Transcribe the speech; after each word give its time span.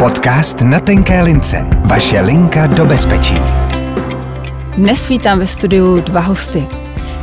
Podcast 0.00 0.60
na 0.60 0.80
tenké 0.80 1.22
lince. 1.22 1.66
Vaše 1.84 2.20
linka 2.20 2.66
do 2.66 2.86
bezpečí. 2.86 3.34
Dnes 4.76 5.08
vítám 5.08 5.38
ve 5.38 5.46
studiu 5.46 6.00
dva 6.00 6.20
hosty. 6.20 6.66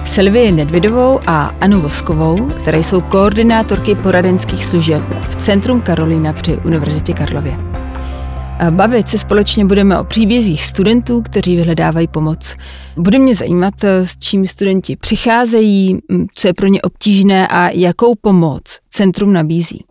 Silvii 0.03 0.51
Nedvidovou 0.51 1.19
a 1.27 1.45
Anu 1.61 1.81
Voskovou, 1.81 2.47
které 2.47 2.77
jsou 2.83 3.01
koordinátorky 3.01 3.95
poradenských 3.95 4.65
služeb 4.65 5.03
v 5.29 5.35
Centrum 5.35 5.81
Karolína 5.81 6.33
při 6.33 6.57
Univerzitě 6.57 7.13
Karlově. 7.13 7.57
Bavit 8.69 9.09
se 9.09 9.17
společně 9.17 9.65
budeme 9.65 9.99
o 9.99 10.03
příbězích 10.03 10.63
studentů, 10.63 11.21
kteří 11.21 11.55
vyhledávají 11.55 12.07
pomoc. 12.07 12.55
Bude 12.97 13.19
mě 13.19 13.35
zajímat, 13.35 13.83
s 13.83 14.17
čím 14.17 14.47
studenti 14.47 14.95
přicházejí, 14.95 15.99
co 16.33 16.47
je 16.47 16.53
pro 16.53 16.67
ně 16.67 16.81
obtížné 16.81 17.47
a 17.47 17.69
jakou 17.69 18.15
pomoc 18.21 18.63
centrum 18.89 19.33
nabízí. 19.33 19.83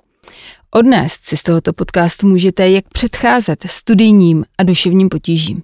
Odnést 0.77 1.25
si 1.25 1.37
z 1.37 1.43
tohoto 1.43 1.73
podcastu 1.73 2.27
můžete, 2.27 2.71
jak 2.71 2.89
předcházet 2.89 3.65
studijním 3.67 4.45
a 4.59 4.63
duševním 4.63 5.09
potížím. 5.09 5.63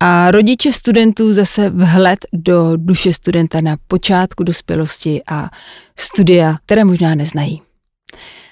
A 0.00 0.30
rodiče 0.30 0.72
studentů 0.72 1.32
zase 1.32 1.70
vhled 1.70 2.18
do 2.32 2.76
duše 2.76 3.12
studenta 3.12 3.60
na 3.60 3.76
počátku 3.86 4.44
dospělosti 4.44 5.22
a 5.26 5.50
studia, 5.98 6.56
které 6.66 6.84
možná 6.84 7.14
neznají. 7.14 7.62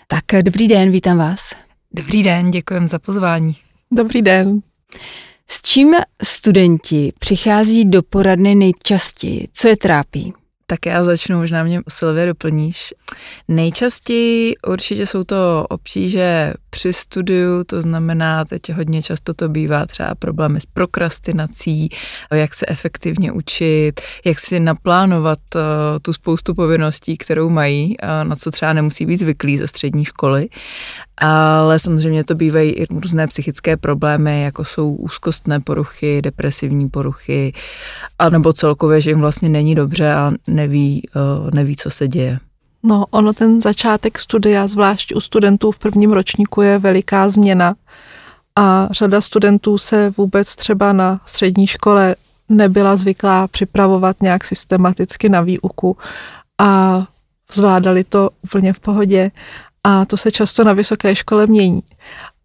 Tak 0.07 0.43
dobrý 0.43 0.69
den, 0.69 0.91
vítám 0.91 1.19
vás. 1.19 1.41
Dobrý 1.95 2.23
den, 2.23 2.51
děkujem 2.51 2.89
za 2.89 2.99
pozvání. 2.99 3.57
Dobrý 3.91 4.23
den. 4.23 4.61
S 5.49 5.63
čím 5.63 5.95
studenti 6.23 7.13
přichází 7.19 7.85
do 7.85 8.03
poradny 8.03 8.55
nejčastěji? 8.55 9.49
Co 9.53 9.69
je 9.69 9.77
trápí? 9.77 10.33
Tak 10.69 10.87
já 10.87 11.05
začnu, 11.05 11.39
možná 11.39 11.65
mě 11.65 11.81
Silvě 11.89 12.27
doplníš. 12.27 12.95
Nejčastěji 13.49 14.55
určitě 14.69 15.07
jsou 15.07 15.25
to 15.25 15.67
obtíže 15.69 16.55
při 16.71 16.93
studiu, 16.93 17.65
to 17.65 17.83
znamená, 17.83 18.45
teď 18.45 18.73
hodně 18.73 19.03
často 19.03 19.35
to 19.35 19.49
bývá 19.49 19.87
třeba 19.87 20.15
problémy 20.15 20.61
s 20.61 20.67
prokrastinací, 20.67 21.89
jak 22.35 22.55
se 22.55 22.67
efektivně 22.69 23.33
učit, 23.33 24.01
jak 24.25 24.41
si 24.41 24.61
naplánovat 24.61 25.39
uh, 25.55 25.61
tu 26.03 26.13
spoustu 26.13 26.55
povinností, 26.55 27.17
kterou 27.17 27.51
mají, 27.51 27.97
uh, 28.03 28.29
na 28.29 28.37
co 28.37 28.51
třeba 28.51 28.73
nemusí 28.73 29.07
být 29.07 29.17
zvyklí 29.17 29.59
ze 29.59 29.67
střední 29.67 30.05
školy. 30.05 30.49
Ale 31.21 31.79
samozřejmě 31.79 32.25
to 32.25 32.35
bývají 32.35 32.71
i 32.71 32.87
různé 32.91 33.27
psychické 33.27 33.77
problémy, 33.77 34.43
jako 34.43 34.65
jsou 34.65 34.95
úzkostné 34.95 35.61
poruchy, 35.61 36.23
depresivní 36.23 36.89
poruchy, 36.89 37.53
anebo 38.19 38.53
celkově, 38.53 39.01
že 39.01 39.11
jim 39.11 39.21
vlastně 39.21 39.49
není 39.49 39.75
dobře 39.75 40.15
a 40.15 40.33
neví, 40.47 41.09
uh, 41.17 41.51
neví 41.51 41.77
co 41.77 41.91
se 41.91 42.09
děje. 42.09 42.39
No, 42.83 43.05
ono 43.11 43.33
ten 43.33 43.61
začátek 43.61 44.19
studia, 44.19 44.67
zvlášť 44.67 45.15
u 45.15 45.21
studentů 45.21 45.71
v 45.71 45.79
prvním 45.79 46.13
ročníku, 46.13 46.63
je 46.63 46.79
veliká 46.79 47.29
změna. 47.29 47.75
A 48.59 48.89
řada 48.91 49.21
studentů 49.21 49.79
se 49.79 50.11
vůbec 50.11 50.57
třeba 50.57 50.93
na 50.93 51.21
střední 51.25 51.67
škole 51.67 52.17
nebyla 52.49 52.97
zvyklá 52.97 53.49
připravovat 53.49 54.17
nějak 54.23 54.45
systematicky 54.45 55.29
na 55.29 55.41
výuku 55.41 55.97
a 56.59 57.03
zvládali 57.53 58.05
to 58.05 58.31
úplně 58.45 58.73
v 58.73 58.81
pohodě. 58.81 59.31
A 59.89 60.05
to 60.05 60.17
se 60.17 60.31
často 60.31 60.65
na 60.65 60.73
vysoké 60.73 61.15
škole 61.15 61.47
mění. 61.47 61.83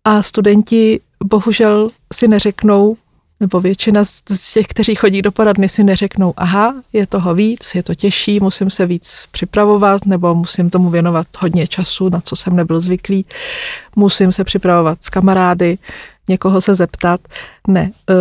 A 0.04 0.22
studenti 0.22 1.00
bohužel 1.24 1.90
si 2.14 2.28
neřeknou, 2.28 2.98
nebo 3.40 3.62
většina 3.62 4.04
z 4.06 4.54
těch, 4.54 4.68
kteří 4.68 4.96
chodí 4.96 5.22
do 5.22 5.32
poradny, 5.32 5.70
si 5.70 5.84
neřeknou, 5.84 6.34
aha, 6.38 6.76
je 6.94 7.08
toho 7.08 7.36
víc, 7.36 7.76
je 7.76 7.84
to 7.84 7.96
těžší, 7.96 8.40
musím 8.40 8.70
se 8.70 8.86
víc 8.86 9.28
připravovat, 9.32 10.06
nebo 10.06 10.36
musím 10.36 10.70
tomu 10.70 10.90
věnovat 10.90 11.28
hodně 11.40 11.68
času, 11.68 12.10
na 12.10 12.22
co 12.22 12.36
jsem 12.36 12.56
nebyl 12.56 12.82
zvyklý, 12.82 13.26
musím 13.96 14.32
se 14.32 14.44
připravovat 14.44 15.04
s 15.04 15.10
kamarády, 15.10 15.78
někoho 16.28 16.62
se 16.62 16.76
zeptat. 16.76 17.22
Ne, 17.68 17.92
uh, 18.10 18.16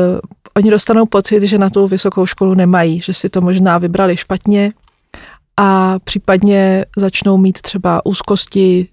oni 0.56 0.70
dostanou 0.70 1.06
pocit, 1.06 1.42
že 1.42 1.58
na 1.58 1.70
tu 1.70 1.86
vysokou 1.86 2.26
školu 2.26 2.54
nemají, 2.54 3.00
že 3.00 3.14
si 3.14 3.28
to 3.28 3.40
možná 3.40 3.78
vybrali 3.78 4.16
špatně 4.16 4.72
a 5.56 5.98
případně 5.98 6.84
začnou 6.96 7.36
mít 7.36 7.60
třeba 7.60 8.06
úzkosti, 8.06 8.88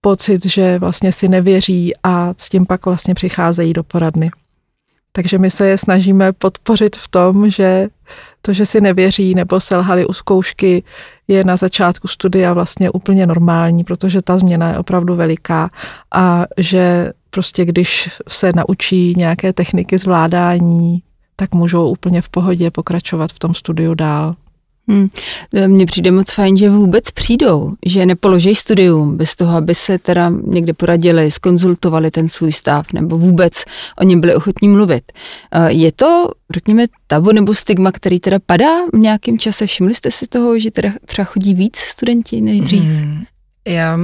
pocit, 0.00 0.46
že 0.46 0.78
vlastně 0.78 1.12
si 1.12 1.28
nevěří 1.28 1.92
a 2.02 2.34
s 2.36 2.48
tím 2.48 2.66
pak 2.66 2.86
vlastně 2.86 3.14
přicházejí 3.14 3.72
do 3.72 3.82
poradny. 3.82 4.30
Takže 5.12 5.38
my 5.38 5.50
se 5.50 5.68
je 5.68 5.78
snažíme 5.78 6.32
podpořit 6.32 6.96
v 6.96 7.08
tom, 7.08 7.50
že 7.50 7.88
to, 8.42 8.52
že 8.52 8.66
si 8.66 8.80
nevěří 8.80 9.34
nebo 9.34 9.60
selhali 9.60 10.06
u 10.06 10.12
zkoušky, 10.12 10.82
je 11.28 11.44
na 11.44 11.56
začátku 11.56 12.08
studia 12.08 12.52
vlastně 12.52 12.90
úplně 12.90 13.26
normální, 13.26 13.84
protože 13.84 14.22
ta 14.22 14.38
změna 14.38 14.68
je 14.68 14.78
opravdu 14.78 15.16
veliká 15.16 15.70
a 16.14 16.44
že 16.58 17.12
prostě 17.30 17.64
když 17.64 18.10
se 18.28 18.52
naučí 18.52 19.14
nějaké 19.16 19.52
techniky 19.52 19.98
zvládání, 19.98 21.02
tak 21.36 21.54
můžou 21.54 21.88
úplně 21.88 22.22
v 22.22 22.28
pohodě 22.28 22.70
pokračovat 22.70 23.32
v 23.32 23.38
tom 23.38 23.54
studiu 23.54 23.94
dál. 23.94 24.34
Hmm. 24.88 25.08
Mně 25.66 25.86
přijde 25.86 26.10
moc 26.10 26.34
fajn, 26.34 26.56
že 26.56 26.70
vůbec 26.70 27.10
přijdou, 27.10 27.72
že 27.86 28.06
nepoloží 28.06 28.54
studium 28.54 29.16
bez 29.16 29.36
toho, 29.36 29.56
aby 29.56 29.74
se 29.74 29.98
teda 29.98 30.32
někde 30.46 30.72
poradili, 30.72 31.30
skonzultovali 31.30 32.10
ten 32.10 32.28
svůj 32.28 32.52
stav 32.52 32.92
nebo 32.92 33.18
vůbec 33.18 33.52
o 34.00 34.04
něm 34.04 34.20
byli 34.20 34.34
ochotní 34.34 34.68
mluvit. 34.68 35.12
Eh, 35.52 35.72
je 35.72 35.92
to, 35.92 36.28
řekněme, 36.50 36.86
tabu 37.06 37.32
nebo 37.32 37.54
stigma, 37.54 37.92
který 37.92 38.20
teda 38.20 38.38
padá 38.46 38.86
v 38.92 38.98
nějakém 38.98 39.38
čase? 39.38 39.66
Všimli 39.66 39.94
jste 39.94 40.10
si 40.10 40.26
toho, 40.26 40.58
že 40.58 40.70
teda 40.70 40.92
třeba 41.04 41.24
chodí 41.24 41.54
víc 41.54 41.76
studenti 41.76 42.40
než 42.40 42.60
dřív? 42.60 42.82
Hmm. 42.82 43.24
Já 43.66 43.98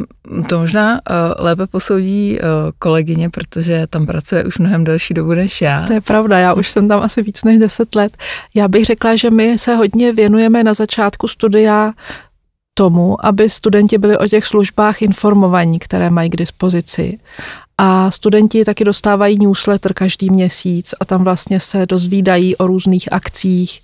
to 0.48 0.58
možná 0.58 0.92
uh, 0.92 1.44
lépe 1.44 1.66
posoudí 1.66 2.38
uh, 2.38 2.46
kolegyně, 2.78 3.30
protože 3.30 3.86
tam 3.90 4.06
pracuje 4.06 4.44
už 4.44 4.58
mnohem 4.58 4.84
delší 4.84 5.14
dobu 5.14 5.34
než 5.34 5.60
já. 5.60 5.86
To 5.86 5.92
je 5.92 6.00
pravda, 6.00 6.38
já 6.38 6.52
už 6.52 6.68
jsem 6.68 6.88
tam 6.88 7.02
asi 7.02 7.22
víc 7.22 7.44
než 7.44 7.58
10 7.58 7.94
let. 7.94 8.16
Já 8.54 8.68
bych 8.68 8.84
řekla, 8.84 9.16
že 9.16 9.30
my 9.30 9.58
se 9.58 9.74
hodně 9.74 10.12
věnujeme 10.12 10.64
na 10.64 10.74
začátku 10.74 11.28
studia 11.28 11.92
tomu, 12.74 13.26
aby 13.26 13.50
studenti 13.50 13.98
byli 13.98 14.18
o 14.18 14.28
těch 14.28 14.44
službách 14.44 15.02
informovaní, 15.02 15.78
které 15.78 16.10
mají 16.10 16.30
k 16.30 16.36
dispozici. 16.36 17.18
A 17.78 18.10
studenti 18.10 18.64
taky 18.64 18.84
dostávají 18.84 19.38
newsletter 19.38 19.94
každý 19.94 20.30
měsíc 20.30 20.94
a 21.00 21.04
tam 21.04 21.24
vlastně 21.24 21.60
se 21.60 21.86
dozvídají 21.86 22.56
o 22.56 22.66
různých 22.66 23.12
akcích, 23.12 23.80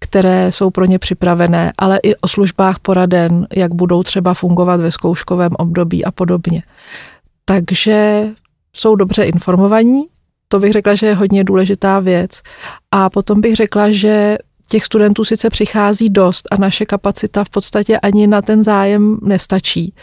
které 0.00 0.52
jsou 0.52 0.70
pro 0.70 0.84
ně 0.84 0.98
připravené, 0.98 1.72
ale 1.78 1.98
i 2.02 2.16
o 2.16 2.28
službách 2.28 2.78
poraden, 2.78 3.46
jak 3.56 3.74
budou 3.74 4.02
třeba 4.02 4.34
fungovat 4.34 4.80
ve 4.80 4.92
zkouškovém 4.92 5.52
období 5.58 6.04
a 6.04 6.10
podobně. 6.10 6.62
Takže 7.44 8.28
jsou 8.72 8.96
dobře 8.96 9.22
informovaní, 9.22 10.04
to 10.48 10.60
bych 10.60 10.72
řekla, 10.72 10.94
že 10.94 11.06
je 11.06 11.14
hodně 11.14 11.44
důležitá 11.44 12.00
věc. 12.00 12.42
A 12.90 13.10
potom 13.10 13.40
bych 13.40 13.56
řekla, 13.56 13.90
že 13.90 14.38
těch 14.68 14.84
studentů 14.84 15.24
sice 15.24 15.50
přichází 15.50 16.08
dost 16.08 16.48
a 16.50 16.56
naše 16.56 16.84
kapacita 16.84 17.44
v 17.44 17.50
podstatě 17.50 17.98
ani 17.98 18.26
na 18.26 18.42
ten 18.42 18.62
zájem 18.62 19.18
nestačí 19.22 19.94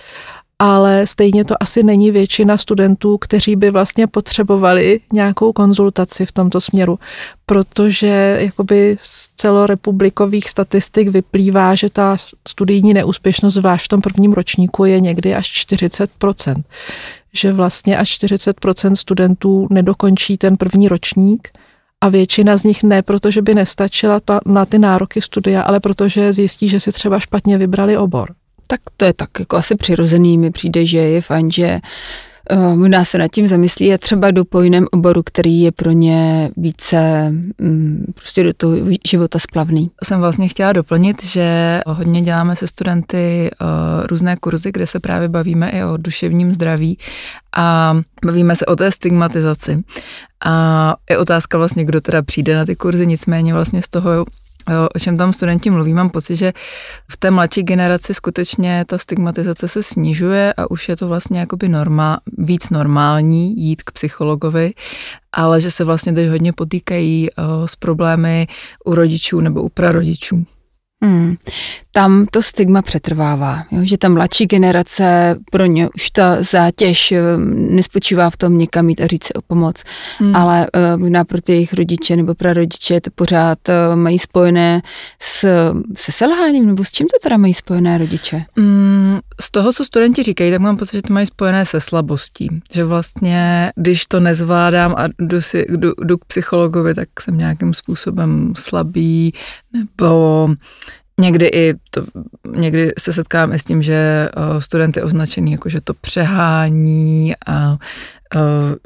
ale 0.64 1.08
stejně 1.08 1.46
to 1.46 1.56
asi 1.60 1.84
není 1.84 2.12
většina 2.12 2.58
studentů, 2.58 3.18
kteří 3.18 3.56
by 3.56 3.72
vlastně 3.72 4.08
potřebovali 4.08 5.00
nějakou 5.14 5.54
konzultaci 5.54 6.26
v 6.26 6.32
tomto 6.32 6.62
směru, 6.62 7.00
protože 7.46 8.38
jakoby 8.42 8.98
z 9.02 9.30
celorepublikových 9.36 10.50
statistik 10.50 11.08
vyplývá, 11.08 11.76
že 11.76 11.90
ta 11.90 12.18
studijní 12.48 12.94
neúspěšnost 12.94 13.54
zvlášť 13.54 13.86
v 13.86 13.88
tom 13.88 14.02
prvním 14.02 14.34
ročníku 14.34 14.86
je 14.86 15.00
někdy 15.00 15.36
až 15.36 15.66
40%. 15.72 16.64
Že 17.34 17.54
vlastně 17.54 17.98
až 17.98 18.20
40% 18.24 18.96
studentů 18.96 19.68
nedokončí 19.70 20.38
ten 20.38 20.58
první 20.58 20.88
ročník, 20.88 21.50
a 22.04 22.10
většina 22.10 22.58
z 22.58 22.64
nich 22.64 22.84
ne, 22.84 23.02
protože 23.02 23.42
by 23.42 23.56
nestačila 23.56 24.20
ta, 24.20 24.40
na 24.46 24.66
ty 24.66 24.80
nároky 24.80 25.22
studia, 25.22 25.62
ale 25.62 25.80
protože 25.80 26.34
zjistí, 26.34 26.70
že 26.70 26.80
si 26.80 26.92
třeba 26.92 27.20
špatně 27.20 27.58
vybrali 27.58 27.98
obor 27.98 28.34
tak 28.68 28.80
to 28.98 29.06
je 29.06 29.14
tak 29.14 29.30
jako 29.40 29.58
asi 29.58 29.76
přirozený. 29.76 30.38
Mi 30.38 30.52
přijde, 30.52 30.86
že 30.86 30.98
je 30.98 31.22
fajn, 31.22 31.52
že 31.52 31.80
uh, 32.52 32.76
možná 32.76 33.06
se 33.06 33.18
nad 33.18 33.28
tím 33.28 33.48
zamyslí 33.48 33.94
a 33.94 33.98
třeba 33.98 34.32
do 34.32 34.46
po 34.46 34.62
jiném 34.62 34.88
oboru, 34.92 35.24
který 35.24 35.62
je 35.62 35.72
pro 35.72 35.92
ně 35.92 36.50
více 36.58 37.32
um, 37.62 38.06
prostě 38.16 38.44
do 38.44 38.54
toho 38.54 38.76
života 39.08 39.40
splavný. 39.40 39.92
Jsem 40.04 40.20
vlastně 40.20 40.48
chtěla 40.48 40.74
doplnit, 40.74 41.24
že 41.24 41.82
hodně 41.88 42.22
děláme 42.22 42.56
se 42.56 42.68
studenty 42.68 43.52
uh, 43.62 43.68
různé 44.08 44.36
kurzy, 44.36 44.72
kde 44.72 44.88
se 44.88 45.00
právě 45.00 45.28
bavíme 45.28 45.70
i 45.70 45.84
o 45.84 45.98
duševním 45.98 46.52
zdraví 46.52 46.98
a 47.56 47.98
bavíme 48.26 48.56
se 48.56 48.66
o 48.66 48.76
té 48.76 48.92
stigmatizaci. 48.92 49.84
A 50.46 50.96
je 51.10 51.18
otázka 51.18 51.58
vlastně, 51.58 51.86
kdo 51.86 52.02
teda 52.02 52.22
přijde 52.22 52.56
na 52.56 52.66
ty 52.66 52.76
kurzy, 52.76 53.08
nicméně 53.08 53.54
vlastně 53.54 53.82
z 53.82 53.90
toho 53.90 54.26
o 54.96 55.00
čem 55.00 55.18
tam 55.18 55.34
studenti 55.34 55.70
mluví, 55.70 55.94
mám 55.94 56.10
pocit, 56.10 56.36
že 56.36 56.54
v 57.12 57.18
té 57.18 57.32
mladší 57.32 57.64
generaci 57.64 58.14
skutečně 58.14 58.86
ta 58.88 58.98
stigmatizace 58.98 59.68
se 59.68 59.84
snižuje 59.84 60.54
a 60.54 60.72
už 60.72 60.90
je 60.90 60.96
to 60.96 61.08
vlastně 61.08 61.40
jakoby 61.40 61.70
norma, 61.70 62.20
víc 62.38 62.70
normální 62.70 63.58
jít 63.58 63.84
k 63.84 63.92
psychologovi, 63.92 64.74
ale 65.34 65.62
že 65.62 65.72
se 65.72 65.84
vlastně 65.84 66.14
teď 66.14 66.30
hodně 66.30 66.54
potýkají 66.54 67.30
s 67.66 67.76
problémy 67.76 68.48
u 68.86 68.96
rodičů 68.96 69.40
nebo 69.40 69.62
u 69.62 69.70
prarodičů. 69.70 70.46
Hmm. 71.04 71.36
Tam 71.92 72.26
to 72.32 72.42
stigma 72.42 72.82
přetrvává, 72.82 73.64
jo? 73.72 73.80
že 73.84 73.98
ta 73.98 74.10
mladší 74.10 74.46
generace, 74.46 75.36
pro 75.52 75.66
ně 75.66 75.90
už 75.96 76.10
ta 76.10 76.44
zátěž 76.44 77.12
eh, 77.12 77.22
nespočívá 77.54 78.30
v 78.30 78.38
tom 78.38 78.58
někam 78.58 78.90
jít 78.90 79.02
a 79.02 79.08
říct 79.08 79.24
si 79.24 79.34
o 79.34 79.42
pomoc, 79.42 79.84
hmm. 80.20 80.36
ale 80.36 80.68
uh, 80.76 81.00
možná 81.00 81.24
pro 81.24 81.42
ty 81.42 81.52
jejich 81.54 81.74
rodiče 81.74 82.16
nebo 82.16 82.36
prarodiče 82.36 83.02
to 83.02 83.10
pořád 83.16 83.58
uh, 83.70 83.96
mají 83.96 84.20
spojené 84.20 84.82
s, 85.22 85.48
se 85.96 86.12
selháním, 86.12 86.68
nebo 86.68 86.84
s 86.84 86.92
čím 86.92 87.08
to 87.08 87.20
teda 87.24 87.38
mají 87.38 87.54
spojené 87.54 87.98
rodiče? 87.98 88.44
Hmm, 88.58 89.20
z 89.42 89.52
toho, 89.52 89.74
co 89.74 89.86
studenti 89.86 90.24
říkají, 90.24 90.52
tak 90.52 90.60
mám 90.60 90.78
pocit, 90.78 90.98
že 90.98 91.02
to 91.02 91.14
mají 91.14 91.26
spojené 91.26 91.66
se 91.66 91.82
slabostí, 91.82 92.50
že 92.74 92.84
vlastně, 92.84 93.72
když 93.76 94.06
to 94.06 94.20
nezvládám 94.20 94.96
a 94.98 95.08
jdu, 95.20 95.42
si, 95.42 95.66
jdu, 95.70 95.92
jdu 96.04 96.18
k 96.18 96.26
psychologovi, 96.26 96.94
tak 96.94 97.10
jsem 97.22 97.38
nějakým 97.38 97.74
způsobem 97.74 98.54
slabý, 98.56 99.34
nebo 99.74 100.50
Někdy 101.22 101.46
i 101.48 101.74
to, 101.90 102.04
někdy 102.56 102.92
se 103.00 103.14
setkám 103.14 103.54
i 103.54 103.60
s 103.60 103.64
tím, 103.64 103.82
že 103.82 104.30
uh, 104.38 104.60
student 104.60 104.98
je 104.98 105.04
označený 105.04 105.52
jako, 105.52 105.70
že 105.70 105.82
to 105.82 105.94
přehání 105.94 107.34
a 107.48 107.72
uh, 107.72 107.78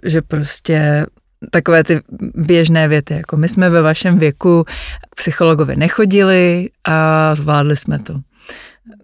že 0.03 0.21
prostě 0.21 1.05
takové 1.51 1.83
ty 1.83 1.99
běžné 2.35 2.87
věty, 2.87 3.13
jako 3.13 3.37
my 3.37 3.47
jsme 3.47 3.69
ve 3.69 3.81
vašem 3.81 4.19
věku 4.19 4.65
k 5.09 5.15
psychologovi 5.15 5.75
nechodili 5.75 6.69
a 6.85 7.35
zvládli 7.35 7.77
jsme 7.77 7.99
to. 7.99 8.19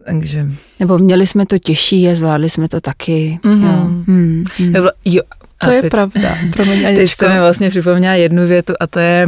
Takže... 0.06 0.48
Nebo 0.80 0.98
měli 0.98 1.28
jsme 1.28 1.46
to 1.46 1.60
těžší 1.60 2.10
a 2.10 2.16
zvládli 2.16 2.50
jsme 2.50 2.70
to 2.70 2.82
taky. 2.82 3.40
Mm-hmm. 3.44 3.64
Jo. 3.64 4.04
Hmm, 4.08 4.44
hmm. 4.58 4.76
Jo, 5.06 5.22
to 5.64 5.70
a 5.70 5.74
je 5.74 5.82
teď, 5.82 5.92
pravda. 5.92 6.36
Promiň, 6.54 6.96
Teď 6.96 7.10
jste 7.10 7.34
mi 7.34 7.40
vlastně 7.40 7.70
připomněla 7.70 8.14
jednu 8.14 8.48
větu 8.48 8.74
a 8.80 8.88
to 8.88 9.00
je 9.00 9.28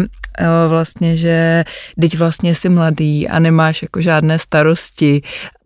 vlastně, 0.68 1.15
že 1.15 1.63
teď 2.01 2.18
vlastně 2.18 2.56
jsi 2.56 2.69
mladý 2.69 3.27
a 3.30 3.39
nemáš 3.39 3.81
jako 3.81 4.01
žádné 4.01 4.39
starosti. 4.39 5.21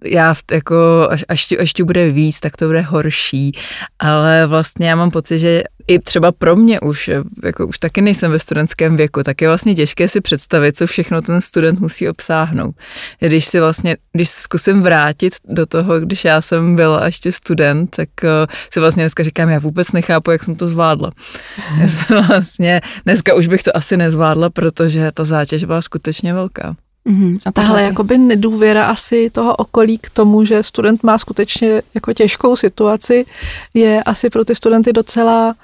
Já 0.05 0.35
jako, 0.51 1.07
až, 1.09 1.25
až, 1.27 1.45
ti, 1.45 1.59
až 1.59 1.73
ti 1.73 1.83
bude 1.83 2.09
víc, 2.09 2.39
tak 2.39 2.57
to 2.57 2.65
bude 2.65 2.81
horší. 2.81 3.51
Ale 3.99 4.45
vlastně 4.47 4.89
já 4.89 4.95
mám 4.95 5.11
pocit, 5.11 5.39
že 5.39 5.63
i 5.87 5.99
třeba 5.99 6.31
pro 6.31 6.55
mě 6.55 6.79
už, 6.79 7.09
jako 7.43 7.67
už 7.67 7.79
taky 7.79 8.01
nejsem 8.01 8.31
ve 8.31 8.39
studentském 8.39 8.95
věku, 8.95 9.23
tak 9.23 9.41
je 9.41 9.47
vlastně 9.47 9.75
těžké 9.75 10.07
si 10.07 10.21
představit, 10.21 10.77
co 10.77 10.87
všechno 10.87 11.21
ten 11.21 11.41
student 11.41 11.79
musí 11.79 12.09
obsáhnout. 12.09 12.75
Když 13.19 13.45
si 13.45 13.59
vlastně, 13.59 13.97
když 14.13 14.29
se 14.29 14.41
zkusím 14.41 14.81
vrátit 14.81 15.33
do 15.45 15.65
toho, 15.65 15.99
když 15.99 16.25
já 16.25 16.41
jsem 16.41 16.75
byla 16.75 17.05
ještě 17.05 17.31
student, 17.31 17.95
tak 17.95 18.09
uh, 18.23 18.29
si 18.73 18.79
vlastně 18.79 19.03
dneska 19.03 19.23
říkám, 19.23 19.49
já 19.49 19.59
vůbec 19.59 19.91
nechápu, 19.91 20.31
jak 20.31 20.43
jsem 20.43 20.55
to 20.55 20.67
zvládla. 20.67 21.11
Já 21.81 21.87
jsem 21.87 22.23
vlastně, 22.27 22.81
dneska 23.05 23.33
už 23.33 23.47
bych 23.47 23.63
to 23.63 23.77
asi 23.77 23.97
nezvládla, 23.97 24.49
protože 24.57 25.12
ta 25.13 25.24
zátěž 25.25 25.63
byla 25.63 25.81
skutečně 25.81 26.33
velká. 26.33 26.75
Mm-hmm. 27.09 27.39
A 27.45 27.51
tahle 27.51 27.83
jakoby 27.83 28.18
nedůvěra 28.18 28.86
asi 28.86 29.30
toho 29.30 29.56
okolí 29.56 29.98
k 29.98 30.09
tomu, 30.09 30.45
že 30.45 30.63
student 30.63 31.04
má 31.04 31.18
skutečně 31.18 31.81
jako 31.95 32.13
těžkou 32.13 32.56
situaci, 32.56 33.25
je 33.74 34.04
asi 34.04 34.30
pro 34.30 34.45
ty 34.45 34.56
studenty 34.56 34.94
docela 34.94 35.56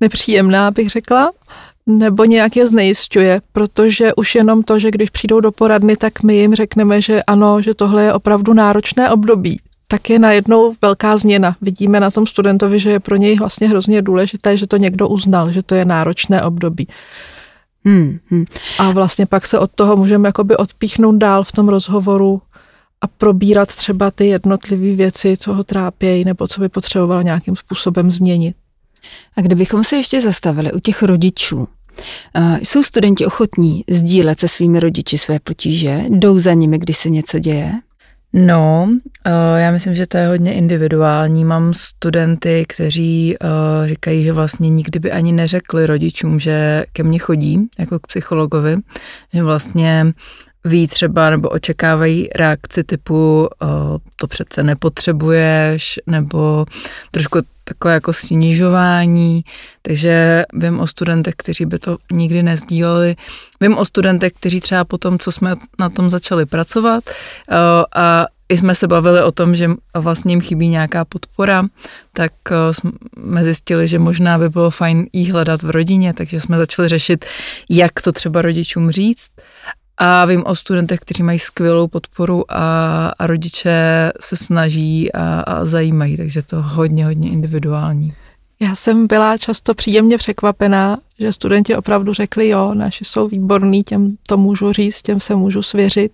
nepříjemná, 0.00 0.70
bych 0.70 0.90
řekla, 0.90 1.30
nebo 1.86 2.24
nějak 2.24 2.56
je 2.56 2.66
znejistňuje, 2.66 3.40
protože 3.52 4.14
už 4.14 4.34
jenom 4.34 4.62
to, 4.62 4.78
že 4.78 4.90
když 4.90 5.10
přijdou 5.10 5.40
do 5.40 5.52
poradny, 5.52 5.96
tak 5.96 6.22
my 6.22 6.36
jim 6.36 6.54
řekneme, 6.54 7.00
že 7.02 7.22
ano, 7.22 7.62
že 7.62 7.74
tohle 7.74 8.02
je 8.02 8.12
opravdu 8.12 8.52
náročné 8.52 9.10
období 9.10 9.60
tak 9.92 10.10
je 10.10 10.18
najednou 10.18 10.72
velká 10.82 11.16
změna. 11.16 11.56
Vidíme 11.60 12.00
na 12.00 12.10
tom 12.10 12.26
studentovi, 12.26 12.80
že 12.80 12.90
je 12.90 13.00
pro 13.00 13.16
něj 13.16 13.36
vlastně 13.36 13.68
hrozně 13.68 14.02
důležité, 14.02 14.56
že 14.56 14.66
to 14.66 14.76
někdo 14.76 15.08
uznal, 15.08 15.52
že 15.52 15.62
to 15.62 15.74
je 15.74 15.84
náročné 15.84 16.42
období. 16.42 16.88
Hmm, 17.84 18.18
hmm. 18.26 18.44
A 18.78 18.90
vlastně 18.90 19.26
pak 19.26 19.46
se 19.46 19.58
od 19.58 19.70
toho 19.74 19.96
můžeme 19.96 20.28
jakoby 20.28 20.56
odpíchnout 20.56 21.16
dál 21.16 21.44
v 21.44 21.52
tom 21.52 21.68
rozhovoru 21.68 22.42
a 23.00 23.06
probírat 23.06 23.76
třeba 23.76 24.10
ty 24.10 24.26
jednotlivé 24.26 24.96
věci, 24.96 25.36
co 25.36 25.54
ho 25.54 25.64
trápějí, 25.64 26.24
nebo 26.24 26.48
co 26.48 26.60
by 26.60 26.68
potřeboval 26.68 27.22
nějakým 27.22 27.56
způsobem 27.56 28.10
změnit. 28.10 28.56
A 29.36 29.40
kdybychom 29.40 29.84
se 29.84 29.96
ještě 29.96 30.20
zastavili 30.20 30.72
u 30.72 30.80
těch 30.80 31.02
rodičů, 31.02 31.68
jsou 32.62 32.82
studenti 32.82 33.26
ochotní 33.26 33.84
sdílet 33.90 34.40
se 34.40 34.48
svými 34.48 34.80
rodiči 34.80 35.18
své 35.18 35.40
potíže? 35.40 36.04
Jdou 36.08 36.38
za 36.38 36.52
nimi, 36.52 36.78
když 36.78 36.96
se 36.96 37.10
něco 37.10 37.38
děje? 37.38 37.72
No, 38.32 38.88
uh, 38.90 39.58
já 39.58 39.70
myslím, 39.70 39.94
že 39.94 40.06
to 40.06 40.16
je 40.16 40.26
hodně 40.26 40.54
individuální. 40.54 41.44
Mám 41.44 41.74
studenty, 41.74 42.64
kteří 42.68 43.36
uh, 43.40 43.88
říkají, 43.88 44.24
že 44.24 44.32
vlastně 44.32 44.70
nikdy 44.70 44.98
by 44.98 45.12
ani 45.12 45.32
neřekli 45.32 45.86
rodičům, 45.86 46.40
že 46.40 46.84
ke 46.92 47.02
mně 47.02 47.18
chodí, 47.18 47.68
jako 47.78 47.98
k 47.98 48.06
psychologovi, 48.06 48.76
že 49.32 49.42
vlastně 49.42 50.12
ví 50.64 50.88
třeba 50.88 51.30
nebo 51.30 51.48
očekávají 51.48 52.28
reakci 52.34 52.84
typu 52.84 53.48
uh, 53.62 53.68
to 54.16 54.26
přece 54.26 54.62
nepotřebuješ, 54.62 56.00
nebo 56.06 56.66
trošku 57.10 57.38
takové 57.64 57.94
jako 57.94 58.12
snižování, 58.12 59.42
takže 59.82 60.44
vím 60.54 60.80
o 60.80 60.86
studentech, 60.86 61.34
kteří 61.36 61.66
by 61.66 61.78
to 61.78 61.96
nikdy 62.12 62.42
nezdíleli. 62.42 63.16
Vím 63.60 63.78
o 63.78 63.84
studentech, 63.84 64.32
kteří 64.32 64.60
třeba 64.60 64.84
po 64.84 64.98
tom, 64.98 65.18
co 65.18 65.32
jsme 65.32 65.54
na 65.80 65.90
tom 65.90 66.10
začali 66.10 66.46
pracovat 66.46 67.04
a 67.96 68.26
i 68.48 68.56
jsme 68.56 68.74
se 68.74 68.88
bavili 68.88 69.22
o 69.22 69.32
tom, 69.32 69.54
že 69.54 69.70
vlastně 69.94 70.32
jim 70.32 70.40
chybí 70.40 70.68
nějaká 70.68 71.04
podpora, 71.04 71.64
tak 72.12 72.32
jsme 72.72 73.44
zjistili, 73.44 73.88
že 73.88 73.98
možná 73.98 74.38
by 74.38 74.48
bylo 74.48 74.70
fajn 74.70 75.06
jí 75.12 75.30
hledat 75.30 75.62
v 75.62 75.70
rodině, 75.70 76.14
takže 76.14 76.40
jsme 76.40 76.58
začali 76.58 76.88
řešit, 76.88 77.24
jak 77.70 78.00
to 78.02 78.12
třeba 78.12 78.42
rodičům 78.42 78.90
říct. 78.90 79.30
A 79.98 80.24
vím 80.24 80.42
o 80.46 80.54
studentech, 80.54 81.00
kteří 81.00 81.22
mají 81.22 81.38
skvělou 81.38 81.88
podporu 81.88 82.44
a, 82.52 83.06
a 83.18 83.26
rodiče 83.26 84.12
se 84.20 84.36
snaží 84.36 85.12
a, 85.12 85.40
a 85.40 85.64
zajímají, 85.64 86.16
takže 86.16 86.42
to 86.42 86.62
hodně, 86.62 87.04
hodně 87.04 87.30
individuální. 87.30 88.14
Já 88.60 88.74
jsem 88.74 89.06
byla 89.06 89.38
často 89.38 89.74
příjemně 89.74 90.18
překvapená, 90.18 90.98
že 91.18 91.32
studenti 91.32 91.76
opravdu 91.76 92.12
řekli, 92.12 92.48
jo, 92.48 92.74
naši 92.74 93.04
jsou 93.04 93.28
výborní, 93.28 93.82
těm 93.82 94.16
to 94.26 94.36
můžu 94.36 94.72
říct, 94.72 95.02
těm 95.02 95.20
se 95.20 95.34
můžu 95.34 95.62
svěřit. 95.62 96.12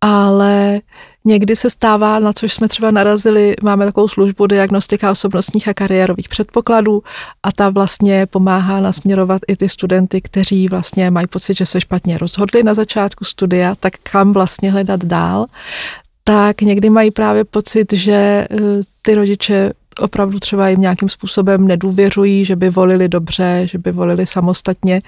Ale 0.00 0.80
Někdy 1.24 1.56
se 1.56 1.70
stává, 1.70 2.18
na 2.18 2.32
což 2.32 2.52
jsme 2.52 2.68
třeba 2.68 2.90
narazili, 2.90 3.56
máme 3.62 3.84
takovou 3.84 4.08
službu 4.08 4.46
diagnostika 4.46 5.10
osobnostních 5.10 5.68
a 5.68 5.74
kariérových 5.74 6.28
předpokladů 6.28 7.02
a 7.42 7.52
ta 7.52 7.70
vlastně 7.70 8.26
pomáhá 8.26 8.80
nasměrovat 8.80 9.42
i 9.48 9.56
ty 9.56 9.68
studenty, 9.68 10.20
kteří 10.20 10.68
vlastně 10.68 11.10
mají 11.10 11.26
pocit, 11.26 11.56
že 11.56 11.66
se 11.66 11.80
špatně 11.80 12.18
rozhodli 12.18 12.62
na 12.62 12.74
začátku 12.74 13.24
studia, 13.24 13.74
tak 13.80 13.92
kam 14.12 14.32
vlastně 14.32 14.70
hledat 14.70 15.04
dál. 15.04 15.46
Tak 16.24 16.60
někdy 16.60 16.90
mají 16.90 17.10
právě 17.10 17.44
pocit, 17.44 17.92
že 17.92 18.12
eh, 18.12 18.46
ty 19.02 19.14
rodiče 19.14 19.72
opravdu 20.00 20.38
třeba 20.38 20.68
jim 20.68 20.80
nějakým 20.80 21.08
způsobem 21.08 21.66
nedůvěřují, 21.66 22.44
že 22.44 22.56
by 22.56 22.70
volili 22.70 23.08
dobře, 23.08 23.62
že 23.70 23.78
by 23.78 23.92
volili 23.92 24.26
samostatně 24.26 25.02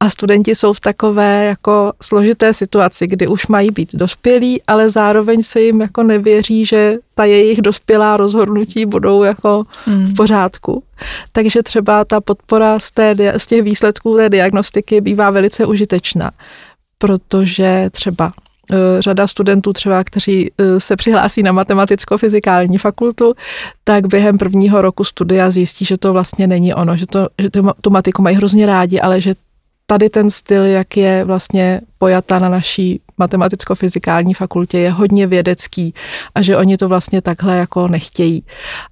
a 0.00 0.10
studenti 0.10 0.54
jsou 0.54 0.72
v 0.72 0.80
takové 0.80 1.44
jako 1.44 1.92
složité 2.02 2.54
situaci, 2.54 3.06
kdy 3.06 3.26
už 3.26 3.46
mají 3.46 3.70
být 3.70 3.94
dospělí, 3.94 4.62
ale 4.66 4.90
zároveň 4.90 5.42
se 5.42 5.60
jim 5.60 5.80
jako 5.80 6.02
nevěří, 6.02 6.66
že 6.66 6.94
ta 7.14 7.24
jejich 7.24 7.62
dospělá 7.62 8.16
rozhodnutí 8.16 8.86
budou 8.86 9.22
jako 9.22 9.64
hmm. 9.84 10.06
v 10.06 10.14
pořádku. 10.14 10.82
Takže 11.32 11.62
třeba 11.62 12.04
ta 12.04 12.20
podpora 12.20 12.78
z, 12.78 12.90
té, 12.90 13.16
z 13.36 13.46
těch 13.46 13.62
výsledků 13.62 14.16
té 14.16 14.28
diagnostiky 14.28 15.00
bývá 15.00 15.30
velice 15.30 15.66
užitečná, 15.66 16.30
protože 16.98 17.90
třeba 17.92 18.32
eh, 18.72 19.02
řada 19.02 19.26
studentů 19.26 19.72
třeba, 19.72 20.04
kteří 20.04 20.50
eh, 20.58 20.80
se 20.80 20.96
přihlásí 20.96 21.42
na 21.42 21.52
matematicko-fyzikální 21.52 22.78
fakultu, 22.78 23.34
tak 23.84 24.06
během 24.06 24.38
prvního 24.38 24.82
roku 24.82 25.04
studia 25.04 25.50
zjistí, 25.50 25.84
že 25.84 25.98
to 25.98 26.12
vlastně 26.12 26.46
není 26.46 26.74
ono, 26.74 26.96
že, 26.96 27.06
to, 27.06 27.28
že 27.42 27.50
tu 27.80 27.90
matiku 27.90 28.22
mají 28.22 28.36
hrozně 28.36 28.66
rádi, 28.66 29.00
ale 29.00 29.20
že 29.20 29.34
tady 29.90 30.10
ten 30.10 30.30
styl, 30.30 30.64
jak 30.64 30.96
je 30.96 31.24
vlastně 31.24 31.80
pojata 31.98 32.38
na 32.38 32.48
naší 32.48 33.00
matematicko-fyzikální 33.18 34.34
fakultě, 34.34 34.78
je 34.78 34.90
hodně 34.90 35.26
vědecký 35.26 35.94
a 36.34 36.42
že 36.42 36.56
oni 36.56 36.76
to 36.76 36.88
vlastně 36.88 37.22
takhle 37.22 37.56
jako 37.56 37.88
nechtějí. 37.88 38.44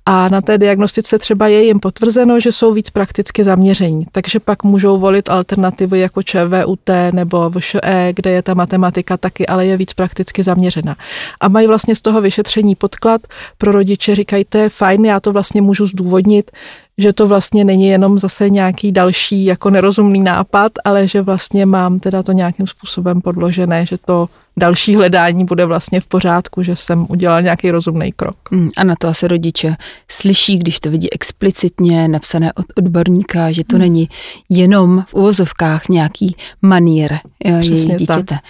A 0.06 0.28
na 0.28 0.40
té 0.40 0.58
diagnostice 0.58 1.18
třeba 1.18 1.48
je 1.48 1.62
jim 1.62 1.80
potvrzeno, 1.80 2.40
že 2.40 2.52
jsou 2.52 2.72
víc 2.72 2.90
prakticky 2.90 3.44
zaměření, 3.44 4.06
takže 4.12 4.40
pak 4.40 4.64
můžou 4.64 4.98
volit 4.98 5.30
alternativy 5.30 5.98
jako 6.00 6.22
ČVUT 6.22 6.90
nebo 7.12 7.50
VŠE, 7.50 8.12
kde 8.14 8.30
je 8.30 8.42
ta 8.42 8.54
matematika 8.54 9.16
taky, 9.16 9.46
ale 9.46 9.66
je 9.66 9.76
víc 9.76 9.94
prakticky 9.94 10.42
zaměřena. 10.42 10.96
A 11.40 11.48
mají 11.48 11.66
vlastně 11.66 11.94
z 11.94 12.02
toho 12.02 12.20
vyšetření 12.20 12.74
podklad 12.74 13.20
pro 13.58 13.72
rodiče, 13.72 14.14
říkají, 14.14 14.44
to 14.44 14.58
je 14.58 14.68
fajn, 14.68 15.04
já 15.04 15.20
to 15.20 15.32
vlastně 15.32 15.62
můžu 15.62 15.86
zdůvodnit, 15.86 16.50
že 16.98 17.12
to 17.12 17.26
vlastně 17.26 17.64
není 17.64 17.88
jenom 17.88 18.18
zase 18.18 18.50
nějaký 18.50 18.92
další 18.92 19.44
jako 19.44 19.70
nerozumný 19.70 20.20
nápad, 20.20 20.72
ale 20.84 21.08
že 21.08 21.22
vlastně 21.22 21.66
mám 21.66 22.00
teda 22.00 22.22
to 22.22 22.32
nějakým 22.32 22.66
způsobem 22.66 23.20
podložené, 23.20 23.86
že 23.86 23.98
to 23.98 24.28
další 24.56 24.96
hledání 24.96 25.44
bude 25.44 25.66
vlastně 25.66 26.00
v 26.00 26.06
pořádku, 26.06 26.62
že 26.62 26.76
jsem 26.76 27.06
udělal 27.08 27.42
nějaký 27.42 27.70
rozumný 27.70 28.12
krok. 28.12 28.36
Mm, 28.50 28.70
a 28.76 28.84
na 28.84 28.94
to 28.98 29.08
asi 29.08 29.28
rodiče 29.28 29.76
slyší, 30.10 30.58
když 30.58 30.80
to 30.80 30.90
vidí 30.90 31.12
explicitně 31.12 32.08
napsané 32.08 32.52
od 32.52 32.66
odborníka, 32.78 33.52
že 33.52 33.64
to 33.64 33.76
mm. 33.76 33.82
není 33.82 34.08
jenom 34.48 35.04
v 35.08 35.14
uvozovkách 35.14 35.88
nějaký 35.88 36.36
manír 36.62 37.12
eh, 37.12 37.20
jejich 37.44 37.96
dítěte. 37.96 38.22
Tak. 38.24 38.40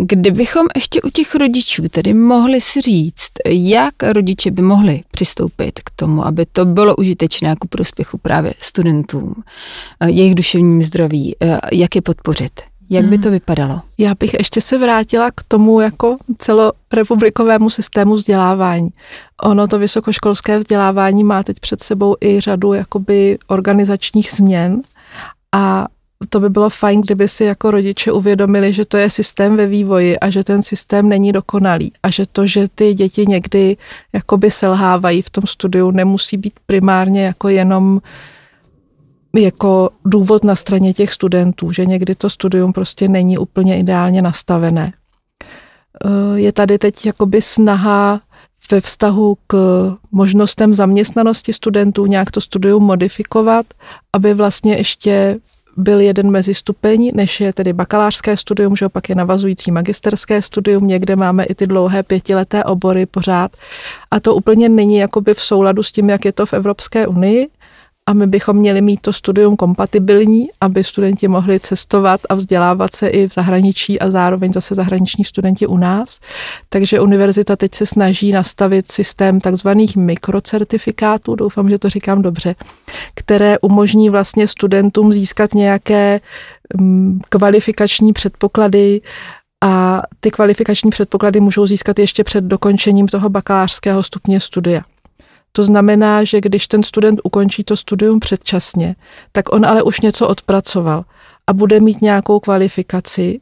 Kdybychom 0.00 0.66
ještě 0.74 1.02
u 1.02 1.10
těch 1.10 1.34
rodičů 1.34 1.88
tedy 1.88 2.14
mohli 2.14 2.60
si 2.60 2.80
říct, 2.80 3.30
jak 3.48 3.94
rodiče 4.02 4.50
by 4.50 4.62
mohli 4.62 5.02
přistoupit 5.10 5.80
k 5.80 5.90
tomu, 5.96 6.26
aby 6.26 6.46
to 6.46 6.64
bylo 6.64 6.96
užitečné 6.96 7.56
ku 7.56 7.68
prospěchu 7.68 8.18
právě 8.18 8.54
studentům, 8.60 9.34
jejich 10.06 10.34
duševním 10.34 10.82
zdraví, 10.82 11.36
jak 11.72 11.94
je 11.94 12.02
podpořit. 12.02 12.60
Jak 12.90 13.04
by 13.04 13.16
hmm. 13.16 13.22
to 13.22 13.30
vypadalo? 13.30 13.80
Já 13.98 14.14
bych 14.14 14.34
ještě 14.34 14.60
se 14.60 14.78
vrátila 14.78 15.30
k 15.30 15.42
tomu 15.48 15.80
jako 15.80 16.16
celorepublikovému 16.38 17.70
systému 17.70 18.14
vzdělávání. 18.14 18.88
Ono 19.42 19.68
to 19.68 19.78
vysokoškolské 19.78 20.58
vzdělávání 20.58 21.24
má 21.24 21.42
teď 21.42 21.60
před 21.60 21.82
sebou 21.82 22.16
i 22.20 22.40
řadu 22.40 22.72
jakoby 22.72 23.38
organizačních 23.48 24.30
změn 24.30 24.82
a 25.52 25.86
to 26.28 26.40
by 26.40 26.48
bylo 26.50 26.70
fajn, 26.70 27.00
kdyby 27.00 27.28
si 27.28 27.44
jako 27.44 27.70
rodiče 27.70 28.12
uvědomili, 28.12 28.72
že 28.72 28.84
to 28.84 28.96
je 28.96 29.10
systém 29.10 29.56
ve 29.56 29.66
vývoji 29.66 30.18
a 30.18 30.30
že 30.30 30.44
ten 30.44 30.62
systém 30.62 31.08
není 31.08 31.32
dokonalý 31.32 31.92
a 32.02 32.10
že 32.10 32.26
to, 32.32 32.46
že 32.46 32.68
ty 32.74 32.94
děti 32.94 33.24
někdy 33.28 33.76
jakoby 34.12 34.50
selhávají 34.50 35.22
v 35.22 35.30
tom 35.30 35.46
studiu, 35.46 35.90
nemusí 35.90 36.36
být 36.36 36.52
primárně 36.66 37.24
jako 37.24 37.48
jenom 37.48 38.00
jako 39.36 39.90
důvod 40.04 40.44
na 40.44 40.54
straně 40.54 40.94
těch 40.94 41.12
studentů, 41.12 41.72
že 41.72 41.86
někdy 41.86 42.14
to 42.14 42.30
studium 42.30 42.72
prostě 42.72 43.08
není 43.08 43.38
úplně 43.38 43.78
ideálně 43.78 44.22
nastavené. 44.22 44.92
Eh, 46.04 46.40
je 46.40 46.52
tady 46.52 46.78
teď 46.78 47.06
jakoby 47.06 47.42
snaha 47.42 48.20
ve 48.70 48.80
vztahu 48.80 49.36
k 49.46 49.56
možnostem 50.12 50.74
zaměstnanosti 50.74 51.52
studentů 51.52 52.06
nějak 52.06 52.30
to 52.30 52.40
studium 52.40 52.82
modifikovat, 52.82 53.66
aby 54.12 54.34
vlastně 54.34 54.76
ještě 54.76 55.40
byl 55.76 56.00
jeden 56.00 56.30
mezistupeň, 56.30 57.10
než 57.14 57.40
je 57.40 57.52
tedy 57.52 57.72
bakalářské 57.72 58.36
studium, 58.36 58.76
že 58.76 58.88
pak 58.88 59.08
je 59.08 59.14
navazující 59.14 59.70
magisterské 59.70 60.42
studium, 60.42 60.86
někde 60.86 61.16
máme 61.16 61.44
i 61.44 61.54
ty 61.54 61.66
dlouhé 61.66 62.02
pětileté 62.02 62.64
obory 62.64 63.06
pořád. 63.06 63.56
A 64.10 64.20
to 64.20 64.34
úplně 64.34 64.68
není 64.68 64.96
jakoby 64.96 65.34
v 65.34 65.40
souladu 65.40 65.82
s 65.82 65.92
tím, 65.92 66.10
jak 66.10 66.24
je 66.24 66.32
to 66.32 66.46
v 66.46 66.52
Evropské 66.52 67.06
unii 67.06 67.48
a 68.06 68.12
my 68.12 68.26
bychom 68.26 68.56
měli 68.56 68.80
mít 68.80 69.00
to 69.00 69.12
studium 69.12 69.56
kompatibilní, 69.56 70.48
aby 70.60 70.84
studenti 70.84 71.28
mohli 71.28 71.60
cestovat 71.60 72.20
a 72.28 72.34
vzdělávat 72.34 72.94
se 72.94 73.08
i 73.08 73.28
v 73.28 73.32
zahraničí 73.32 74.00
a 74.00 74.10
zároveň 74.10 74.52
zase 74.52 74.74
zahraniční 74.74 75.24
studenti 75.24 75.66
u 75.66 75.76
nás. 75.76 76.20
Takže 76.68 77.00
univerzita 77.00 77.56
teď 77.56 77.74
se 77.74 77.86
snaží 77.86 78.32
nastavit 78.32 78.92
systém 78.92 79.40
takzvaných 79.40 79.96
mikrocertifikátů, 79.96 81.34
doufám, 81.34 81.68
že 81.68 81.78
to 81.78 81.88
říkám 81.88 82.22
dobře, 82.22 82.54
které 83.14 83.58
umožní 83.58 84.10
vlastně 84.10 84.48
studentům 84.48 85.12
získat 85.12 85.54
nějaké 85.54 86.20
mm, 86.80 87.20
kvalifikační 87.28 88.12
předpoklady 88.12 89.00
a 89.64 90.02
ty 90.20 90.30
kvalifikační 90.30 90.90
předpoklady 90.90 91.40
můžou 91.40 91.66
získat 91.66 91.98
ještě 91.98 92.24
před 92.24 92.44
dokončením 92.44 93.08
toho 93.08 93.28
bakalářského 93.28 94.02
stupně 94.02 94.40
studia. 94.40 94.82
To 95.52 95.64
znamená, 95.64 96.24
že 96.24 96.40
když 96.40 96.68
ten 96.68 96.82
student 96.82 97.20
ukončí 97.24 97.64
to 97.64 97.76
studium 97.76 98.20
předčasně, 98.20 98.96
tak 99.32 99.52
on 99.52 99.66
ale 99.66 99.82
už 99.82 100.00
něco 100.00 100.28
odpracoval 100.28 101.04
a 101.46 101.52
bude 101.52 101.80
mít 101.80 102.02
nějakou 102.02 102.40
kvalifikaci. 102.40 103.40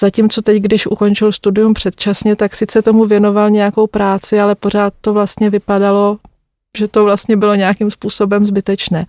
Zatímco 0.00 0.42
teď, 0.42 0.62
když 0.62 0.86
ukončil 0.86 1.32
studium 1.32 1.74
předčasně, 1.74 2.36
tak 2.36 2.56
sice 2.56 2.82
tomu 2.82 3.04
věnoval 3.04 3.50
nějakou 3.50 3.86
práci, 3.86 4.40
ale 4.40 4.54
pořád 4.54 4.94
to 5.00 5.12
vlastně 5.12 5.50
vypadalo, 5.50 6.18
že 6.78 6.88
to 6.88 7.04
vlastně 7.04 7.36
bylo 7.36 7.54
nějakým 7.54 7.90
způsobem 7.90 8.46
zbytečné. 8.46 9.06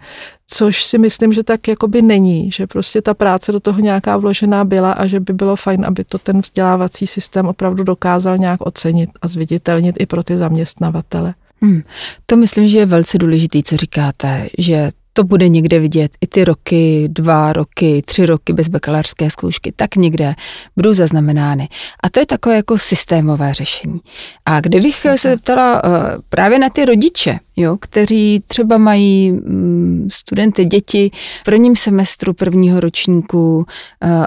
Což 0.48 0.84
si 0.84 0.98
myslím, 0.98 1.34
že 1.34 1.44
tak 1.44 1.68
jakoby 1.68 2.02
není, 2.02 2.52
že 2.52 2.68
prostě 2.68 3.02
ta 3.02 3.14
práce 3.14 3.52
do 3.52 3.60
toho 3.60 3.80
nějaká 3.80 4.18
vložená 4.18 4.64
byla 4.64 4.92
a 4.92 5.08
že 5.08 5.20
by 5.20 5.34
bylo 5.34 5.56
fajn, 5.56 5.86
aby 5.86 6.04
to 6.04 6.18
ten 6.18 6.42
vzdělávací 6.42 7.08
systém 7.08 7.48
opravdu 7.48 7.84
dokázal 7.84 8.38
nějak 8.38 8.62
ocenit 8.62 9.10
a 9.22 9.28
zviditelnit 9.28 9.96
i 10.00 10.06
pro 10.06 10.24
ty 10.24 10.38
zaměstnavatele. 10.38 11.34
Hmm. 11.66 11.82
To 12.26 12.36
myslím, 12.36 12.68
že 12.68 12.78
je 12.78 12.86
velice 12.86 13.18
důležitý, 13.18 13.64
co 13.64 13.78
říkáte, 13.78 14.48
že 14.58 14.90
to 15.18 15.24
bude 15.24 15.50
někde 15.50 15.80
vidět 15.80 16.12
i 16.22 16.28
ty 16.28 16.44
roky, 16.44 17.08
dva 17.12 17.54
roky, 17.54 18.04
tři 18.06 18.26
roky 18.26 18.54
bez 18.54 18.70
bakalářské 18.70 19.30
zkoušky, 19.30 19.74
tak 19.76 19.96
někde 19.96 20.36
budou 20.76 20.94
zaznamenány. 20.94 21.70
A 22.04 22.10
to 22.10 22.20
je 22.20 22.26
takové 22.26 22.56
jako 22.56 22.78
systémové 22.78 23.54
řešení. 23.54 24.00
A 24.46 24.62
kdybych 24.62 24.96
se 24.96 25.18
zeptala 25.18 25.84
uh, 25.84 25.92
právě 26.30 26.60
na 26.60 26.70
ty 26.70 26.86
rodiče, 26.86 27.40
jo, 27.56 27.78
kteří 27.82 28.44
třeba 28.48 28.78
mají 28.78 29.32
um, 29.32 30.08
studenty, 30.12 30.66
děti 30.66 31.12
v 31.42 31.44
prvním 31.44 31.76
semestru 31.76 32.34
prvního 32.34 32.80
ročníku 32.80 33.58
uh, 33.58 33.64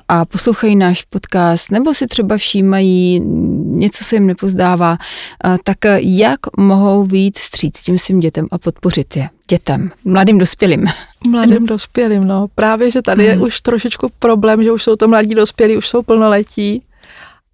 a 0.09 0.25
poslouchají 0.25 0.77
náš 0.77 1.03
podcast, 1.03 1.71
nebo 1.71 1.95
si 1.95 2.07
třeba 2.07 2.37
všímají, 2.37 3.21
něco 3.65 4.05
se 4.05 4.17
jim 4.17 4.27
nepozdává, 4.27 4.91
uh, 4.91 5.57
tak 5.65 5.79
jak 5.99 6.41
mohou 6.57 7.05
víc 7.05 7.39
vstříc 7.39 7.77
s 7.77 7.85
tím 7.85 7.99
svým 7.99 8.21
dětem 8.21 8.47
a 8.51 8.59
podpořit 8.59 9.17
je? 9.17 9.29
Dětem, 9.49 9.91
mladým 10.05 10.39
dospělým. 10.39 10.87
Mladým 11.29 11.67
dospělým, 11.67 12.25
no. 12.27 12.47
Právě, 12.55 12.91
že 12.91 13.03
tady 13.03 13.29
hmm. 13.29 13.41
je 13.41 13.47
už 13.47 13.61
trošičku 13.61 14.11
problém, 14.19 14.63
že 14.63 14.73
už 14.73 14.83
jsou 14.83 14.97
to 14.97 15.09
mladí 15.09 15.35
dospělí, 15.35 15.77
už 15.77 15.89
jsou 15.89 16.03
plnoletí, 16.03 16.83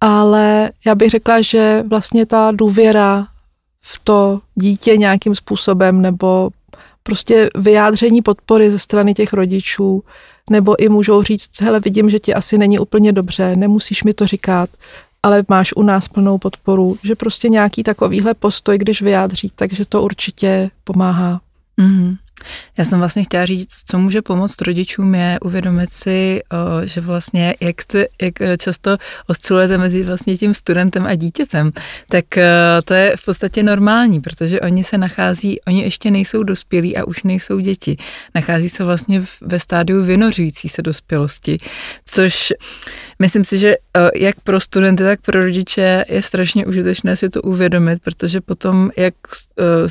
ale 0.01 0.71
já 0.85 0.95
bych 0.95 1.09
řekla, 1.09 1.41
že 1.41 1.83
vlastně 1.87 2.25
ta 2.25 2.51
důvěra 2.51 3.27
v 3.81 3.99
to 4.03 4.39
dítě 4.55 4.97
nějakým 4.97 5.35
způsobem 5.35 6.01
nebo 6.01 6.49
prostě 7.03 7.49
vyjádření 7.55 8.21
podpory 8.21 8.71
ze 8.71 8.79
strany 8.79 9.13
těch 9.13 9.33
rodičů, 9.33 10.03
nebo 10.49 10.83
i 10.83 10.89
můžou 10.89 11.23
říct, 11.23 11.61
hele, 11.61 11.79
vidím, 11.79 12.09
že 12.09 12.19
ti 12.19 12.33
asi 12.33 12.57
není 12.57 12.79
úplně 12.79 13.11
dobře, 13.11 13.55
nemusíš 13.55 14.03
mi 14.03 14.13
to 14.13 14.27
říkat, 14.27 14.69
ale 15.23 15.43
máš 15.47 15.73
u 15.73 15.83
nás 15.83 16.07
plnou 16.07 16.37
podporu, 16.37 16.97
že 17.03 17.15
prostě 17.15 17.49
nějaký 17.49 17.83
takovýhle 17.83 18.33
postoj, 18.33 18.77
když 18.77 19.01
vyjádří, 19.01 19.51
takže 19.55 19.85
to 19.85 20.01
určitě 20.01 20.69
pomáhá. 20.83 21.41
Mm-hmm. 21.77 22.24
Já 22.77 22.85
jsem 22.85 22.99
vlastně 22.99 23.23
chtěla 23.23 23.45
říct, 23.45 23.83
co 23.85 23.99
může 23.99 24.21
pomoct 24.21 24.61
rodičům 24.61 25.15
je 25.15 25.39
uvědomit 25.41 25.91
si, 25.91 26.41
že 26.83 27.01
vlastně 27.01 27.55
jak, 27.59 27.81
jste, 27.81 28.05
jak 28.21 28.41
e, 28.41 28.57
často 28.57 28.97
oscilujete 29.27 29.77
mezi 29.77 30.03
vlastně 30.03 30.37
tím 30.37 30.53
studentem 30.53 31.05
a 31.05 31.15
dítětem, 31.15 31.71
tak 32.09 32.37
e, 32.37 32.47
to 32.85 32.93
je 32.93 33.13
v 33.17 33.25
podstatě 33.25 33.63
normální, 33.63 34.21
protože 34.21 34.61
oni 34.61 34.83
se 34.83 34.97
nachází, 34.97 35.61
oni 35.61 35.83
ještě 35.83 36.11
nejsou 36.11 36.43
dospělí 36.43 36.97
a 36.97 37.07
už 37.07 37.23
nejsou 37.23 37.59
děti. 37.59 37.97
Nachází 38.35 38.69
se 38.69 38.83
vlastně 38.83 39.21
ve 39.41 39.59
stádiu 39.59 40.03
vynořující 40.03 40.69
se 40.69 40.81
dospělosti, 40.81 41.57
což 42.05 42.53
myslím 43.19 43.43
si, 43.43 43.57
že 43.57 43.75
jak 44.15 44.39
pro 44.41 44.59
studenty, 44.59 45.03
tak 45.03 45.21
pro 45.21 45.39
rodiče 45.39 46.05
je 46.09 46.21
strašně 46.21 46.65
užitečné 46.65 47.15
si 47.15 47.29
to 47.29 47.41
uvědomit, 47.41 48.01
protože 48.03 48.41
potom, 48.41 48.91
jak 48.97 49.13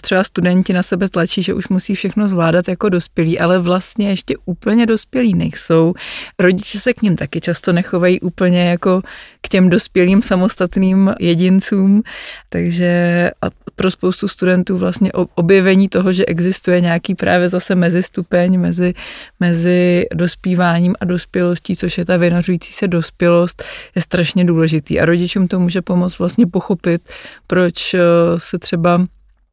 třeba 0.00 0.24
studenti 0.24 0.72
na 0.72 0.82
sebe 0.82 1.08
tlačí, 1.08 1.42
že 1.42 1.54
už 1.54 1.68
musí 1.68 1.94
všechno 1.94 2.28
zvládat 2.44 2.68
jako 2.68 2.88
dospělí, 2.88 3.38
ale 3.38 3.58
vlastně 3.58 4.08
ještě 4.08 4.34
úplně 4.44 4.86
dospělí 4.86 5.34
nejsou. 5.34 5.94
Rodiče 6.38 6.80
se 6.80 6.92
k 6.92 7.02
ním 7.02 7.16
taky 7.16 7.40
často 7.40 7.72
nechovají 7.72 8.20
úplně 8.20 8.70
jako 8.70 9.02
k 9.40 9.48
těm 9.48 9.70
dospělým 9.70 10.22
samostatným 10.22 11.14
jedincům, 11.20 12.02
takže 12.48 13.30
pro 13.76 13.90
spoustu 13.90 14.28
studentů 14.28 14.78
vlastně 14.78 15.12
objevení 15.12 15.88
toho, 15.88 16.12
že 16.12 16.26
existuje 16.26 16.80
nějaký 16.80 17.14
právě 17.14 17.48
zase 17.48 17.74
mezistupeň 17.74 18.60
mezi, 18.60 18.94
mezi 19.40 20.06
dospíváním 20.14 20.94
a 21.00 21.04
dospělostí, 21.04 21.76
což 21.76 21.98
je 21.98 22.04
ta 22.04 22.16
vynořující 22.16 22.72
se 22.72 22.88
dospělost, 22.88 23.64
je 23.94 24.02
strašně 24.02 24.44
důležitý 24.44 25.00
a 25.00 25.04
rodičům 25.04 25.48
to 25.48 25.60
může 25.60 25.82
pomoct 25.82 26.18
vlastně 26.18 26.46
pochopit, 26.46 27.08
proč 27.46 27.94
eh, 27.94 28.00
se 28.36 28.58
třeba 28.58 29.06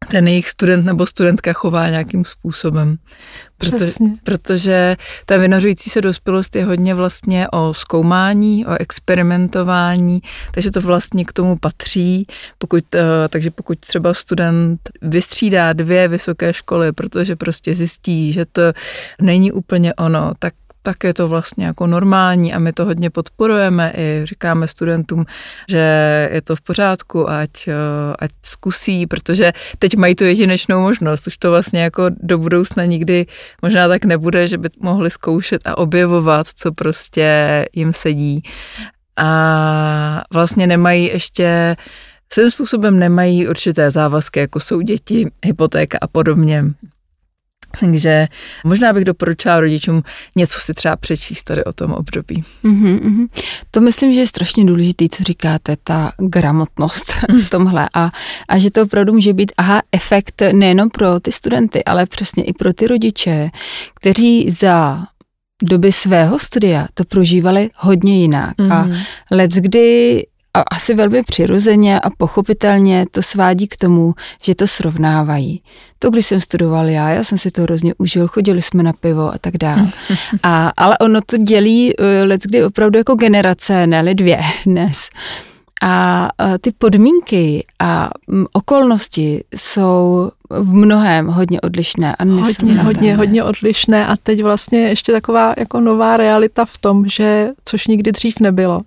ten 0.08 0.28
jejich 0.28 0.50
student 0.50 0.86
nebo 0.86 1.06
studentka 1.06 1.54
chová 1.54 1.90
nějakým 1.90 2.26
způsobem. 2.26 2.98
Proto, 3.58 3.86
protože 4.24 4.98
ta 5.26 5.38
vynořující 5.38 5.90
se 5.90 6.02
dospělost 6.02 6.56
je 6.56 6.66
hodně 6.66 6.96
vlastně 6.96 7.48
o 7.48 7.74
zkoumání, 7.74 8.66
o 8.66 8.82
experimentování, 8.82 10.22
takže 10.54 10.72
to 10.72 10.82
vlastně 10.82 11.26
k 11.26 11.34
tomu 11.34 11.58
patří. 11.58 12.28
Pokud, 12.58 12.96
eh, 12.96 13.04
takže 13.30 13.52
pokud 13.52 13.80
třeba 13.80 14.14
student 14.14 14.82
vystřídá 15.02 15.74
dvě 15.74 16.08
vysoké 16.08 16.54
školy, 16.54 16.92
protože 16.92 17.36
prostě 17.36 17.76
zjistí, 17.76 18.34
že 18.34 18.46
to 18.46 18.62
není 19.22 19.52
úplně 19.52 19.94
ono, 19.94 20.34
tak 20.40 20.54
tak 20.84 21.04
je 21.04 21.14
to 21.14 21.28
vlastně 21.28 21.66
jako 21.66 21.88
normální 21.88 22.54
a 22.54 22.60
my 22.60 22.74
to 22.74 22.86
hodně 22.86 23.10
podporujeme 23.10 23.94
i 23.98 24.22
říkáme 24.24 24.68
studentům, 24.68 25.26
že 25.70 26.30
je 26.34 26.42
to 26.42 26.56
v 26.56 26.62
pořádku, 26.62 27.30
ať, 27.30 27.68
eh, 27.68 27.74
ať 28.20 28.32
zkusí, 28.46 29.08
protože 29.08 29.54
teď 29.80 29.98
mají 29.98 30.16
tu 30.16 30.24
jedinečnou 30.24 30.82
možnost, 30.82 31.28
už 31.28 31.38
to 31.38 31.50
vlastně 31.50 31.82
jako 31.82 32.04
do 32.10 32.38
budoucna 32.38 32.86
nikdy 32.86 33.26
možná 33.62 33.88
tak 33.88 34.06
nebude, 34.06 34.48
že 34.48 34.58
by 34.58 34.70
mohli 34.80 35.10
zkoušet 35.12 35.62
a 35.66 35.78
objevovat, 35.78 36.48
co 36.56 36.72
prostě 36.72 37.66
jim 37.74 37.94
sedí. 37.94 38.44
A 39.18 40.24
vlastně 40.34 40.68
nemají 40.68 41.06
ještě 41.06 41.76
svým 42.34 42.50
způsobem 42.50 43.00
nemají 43.00 43.48
určité 43.48 43.92
závazky, 43.92 44.40
jako 44.40 44.60
jsou 44.60 44.82
děti, 44.82 45.32
hypotéka 45.46 45.98
a 46.02 46.08
podobně. 46.08 46.66
Takže 47.80 48.28
možná 48.64 48.94
bych 48.94 49.06
doporučila 49.06 49.60
rodičům 49.60 50.04
něco 50.36 50.60
si 50.60 50.74
třeba 50.74 50.96
přečíst 50.96 51.44
tady 51.44 51.64
o 51.64 51.74
tom 51.74 51.92
období. 51.92 52.44
Mm-hmm. 52.64 53.28
To 53.72 53.82
myslím, 53.82 54.14
že 54.14 54.20
je 54.20 54.28
strašně 54.28 54.66
důležité, 54.66 55.06
co 55.12 55.24
říkáte, 55.24 55.78
ta 55.84 56.12
gramotnost 56.18 57.14
v 57.46 57.50
tomhle 57.50 57.90
a, 57.94 58.12
a 58.48 58.60
že 58.60 58.72
to 58.72 58.82
opravdu 58.82 59.14
může 59.14 59.34
být 59.34 59.52
aha 59.58 59.82
efekt 59.92 60.42
nejenom 60.54 60.90
pro 60.90 61.20
ty 61.20 61.32
studenty, 61.32 61.84
ale 61.84 62.06
přesně 62.06 62.44
i 62.44 62.54
pro 62.54 62.74
ty 62.74 62.88
rodiče, 62.88 63.50
kteří 63.96 64.52
za 64.52 65.04
doby 65.64 65.92
svého 65.92 66.40
studia 66.40 66.88
to 66.94 67.04
prožívali 67.04 67.70
hodně 67.76 68.22
jinak. 68.22 68.58
Mm-hmm. 68.58 68.74
A 68.74 68.84
mhm. 68.84 68.98
let, 69.32 69.52
kdy 69.52 70.26
a 70.54 70.62
asi 70.62 70.94
velmi 70.94 71.24
přirozeně 71.24 72.00
a 72.00 72.10
pochopitelně 72.10 73.06
to 73.12 73.22
svádí 73.22 73.68
k 73.68 73.78
tomu, 73.78 74.14
že 74.44 74.56
to 74.56 74.68
srovnávají. 74.68 75.62
To, 76.00 76.10
když 76.10 76.26
jsem 76.26 76.40
studoval 76.40 76.90
já, 76.90 77.10
já 77.10 77.24
jsem 77.24 77.38
si 77.38 77.52
to 77.52 77.62
hrozně 77.62 77.94
užil, 77.98 78.28
chodili 78.28 78.62
jsme 78.62 78.84
na 78.84 78.94
pivo 78.94 79.34
a 79.34 79.38
tak 79.42 79.58
dále. 79.58 79.88
A, 80.44 80.72
ale 80.78 80.98
ono 80.98 81.22
to 81.22 81.38
dělí 81.38 81.94
eh, 82.00 82.24
let, 82.24 82.42
kdy 82.42 82.66
opravdu 82.66 82.98
jako 82.98 83.16
generace, 83.16 83.88
ne 83.88 84.16
dvě 84.16 84.42
dnes. 84.66 85.10
A 85.84 86.30
ty 86.62 86.72
podmínky 86.72 87.66
a 87.80 88.10
mm, 88.28 88.46
okolnosti 88.54 89.44
jsou 89.56 90.32
v 90.50 90.74
mnohem 90.74 91.28
hodně 91.28 91.62
odlišné 91.62 92.16
a 92.16 92.24
Hodně, 92.24 92.84
hodně, 92.84 93.16
hodně 93.16 93.44
odlišné 93.44 94.08
a 94.08 94.16
teď 94.16 94.44
vlastně 94.44 94.80
ještě 94.80 95.12
taková 95.12 95.54
jako 95.58 95.80
nová 95.82 96.18
realita 96.18 96.66
v 96.66 96.78
tom, 96.78 97.08
že, 97.10 97.50
což 97.66 97.88
nikdy 97.88 98.12
dřív 98.12 98.40
nebylo, 98.40 98.82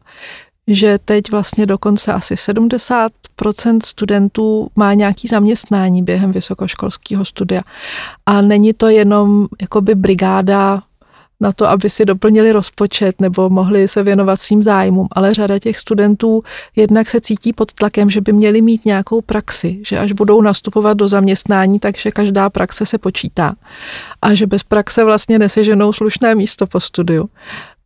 že 0.66 0.98
teď 1.04 1.30
vlastně 1.30 1.66
dokonce 1.66 2.12
asi 2.12 2.34
70% 2.34 3.10
studentů 3.84 4.68
má 4.76 4.94
nějaký 4.94 5.28
zaměstnání 5.28 6.02
během 6.02 6.32
vysokoškolského 6.32 7.24
studia. 7.24 7.62
A 8.26 8.40
není 8.40 8.72
to 8.72 8.88
jenom 8.88 9.46
jakoby 9.60 9.94
brigáda 9.94 10.82
na 11.40 11.52
to, 11.52 11.68
aby 11.68 11.90
si 11.90 12.04
doplnili 12.04 12.52
rozpočet 12.52 13.20
nebo 13.20 13.50
mohli 13.50 13.88
se 13.88 14.02
věnovat 14.02 14.40
svým 14.40 14.62
zájmům, 14.62 15.08
ale 15.12 15.34
řada 15.34 15.58
těch 15.58 15.78
studentů 15.78 16.42
jednak 16.76 17.08
se 17.08 17.20
cítí 17.20 17.52
pod 17.52 17.72
tlakem, 17.72 18.10
že 18.10 18.20
by 18.20 18.32
měli 18.32 18.62
mít 18.62 18.84
nějakou 18.84 19.20
praxi, 19.20 19.80
že 19.86 19.98
až 19.98 20.12
budou 20.12 20.40
nastupovat 20.40 20.96
do 20.96 21.08
zaměstnání, 21.08 21.78
takže 21.78 22.10
každá 22.10 22.50
praxe 22.50 22.86
se 22.86 22.98
počítá 22.98 23.54
a 24.22 24.34
že 24.34 24.46
bez 24.46 24.62
praxe 24.62 25.04
vlastně 25.04 25.38
neseženou 25.38 25.92
slušné 25.92 26.34
místo 26.34 26.66
po 26.66 26.80
studiu. 26.80 27.28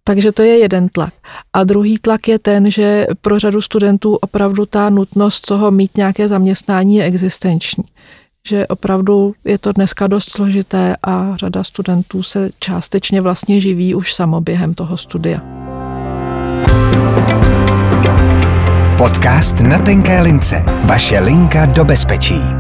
Takže 0.09 0.33
to 0.33 0.43
je 0.43 0.59
jeden 0.59 0.89
tlak. 0.89 1.13
A 1.53 1.65
druhý 1.65 1.99
tlak 1.99 2.29
je 2.29 2.39
ten, 2.39 2.71
že 2.71 3.07
pro 3.21 3.39
řadu 3.39 3.61
studentů 3.61 4.15
opravdu 4.15 4.67
ta 4.67 4.91
nutnost 4.91 5.41
toho 5.41 5.71
mít 5.71 5.97
nějaké 5.97 6.29
zaměstnání 6.29 6.97
je 6.97 7.05
existenční. 7.05 7.85
Že 8.49 8.67
opravdu 8.67 9.35
je 9.45 9.59
to 9.59 9.73
dneska 9.73 10.07
dost 10.07 10.31
složité 10.31 10.97
a 11.03 11.37
řada 11.37 11.65
studentů 11.65 12.23
se 12.23 12.51
částečně 12.59 13.21
vlastně 13.21 13.61
živí 13.61 13.95
už 13.95 14.15
samo 14.15 14.41
během 14.41 14.75
toho 14.75 14.97
studia. 14.97 15.41
Podcast 18.99 19.61
na 19.61 19.79
tenké 19.79 20.21
lince. 20.21 20.65
Vaše 20.85 21.21
linka 21.21 21.67
do 21.67 21.85
bezpečí. 21.85 22.58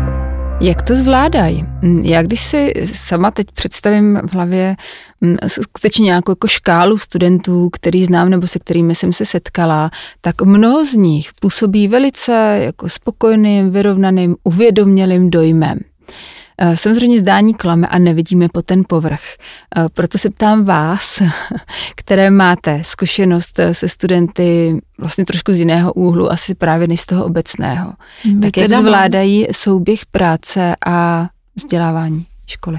Jak 0.61 0.83
to 0.83 0.97
zvládají? 0.97 1.65
Já 2.03 2.23
když 2.23 2.41
si 2.41 2.75
sama 2.85 3.31
teď 3.31 3.47
představím 3.55 4.21
v 4.27 4.35
hlavě 4.35 4.77
skutečně 5.47 6.05
nějakou 6.05 6.33
jako 6.33 6.47
škálu 6.47 6.99
studentů, 6.99 7.71
který 7.71 8.05
znám 8.05 8.31
nebo 8.31 8.47
se 8.47 8.59
kterými 8.59 8.95
jsem 8.95 9.13
se 9.13 9.25
setkala, 9.25 9.91
tak 10.21 10.43
mnoho 10.43 10.85
z 10.85 10.95
nich 10.95 11.31
působí 11.41 11.89
velice 11.89 12.61
jako 12.65 12.89
spokojným, 12.89 13.71
vyrovnaným, 13.71 14.37
uvědomělým 14.45 15.31
dojmem. 15.31 15.79
Eh, 16.61 16.77
samozřejmě 16.77 17.19
zdání 17.19 17.55
klame 17.55 17.89
a 17.89 17.99
nevidíme 17.99 18.49
po 18.53 18.63
ten 18.63 18.83
povrch. 18.89 19.23
Eh, 19.77 19.89
proto 19.95 20.19
se 20.19 20.31
ptám 20.31 20.65
vás, 20.65 21.23
které 21.97 22.31
máte 22.31 22.81
zkušenost 22.85 23.59
eh, 23.59 23.75
se 23.75 23.89
studenty 23.89 24.79
vlastně 24.99 25.25
trošku 25.25 25.53
z 25.53 25.59
jiného 25.59 25.93
úhlu, 25.93 26.33
asi 26.33 26.55
právě 26.55 26.87
než 26.87 27.01
z 27.01 27.07
toho 27.07 27.25
obecného. 27.25 27.93
My 28.35 28.41
tak 28.41 28.57
jak 28.57 28.73
zvládají 28.73 29.47
souběh 29.53 30.07
práce 30.07 30.77
a 30.87 31.29
vzdělávání 31.57 32.27
školy? 32.47 32.79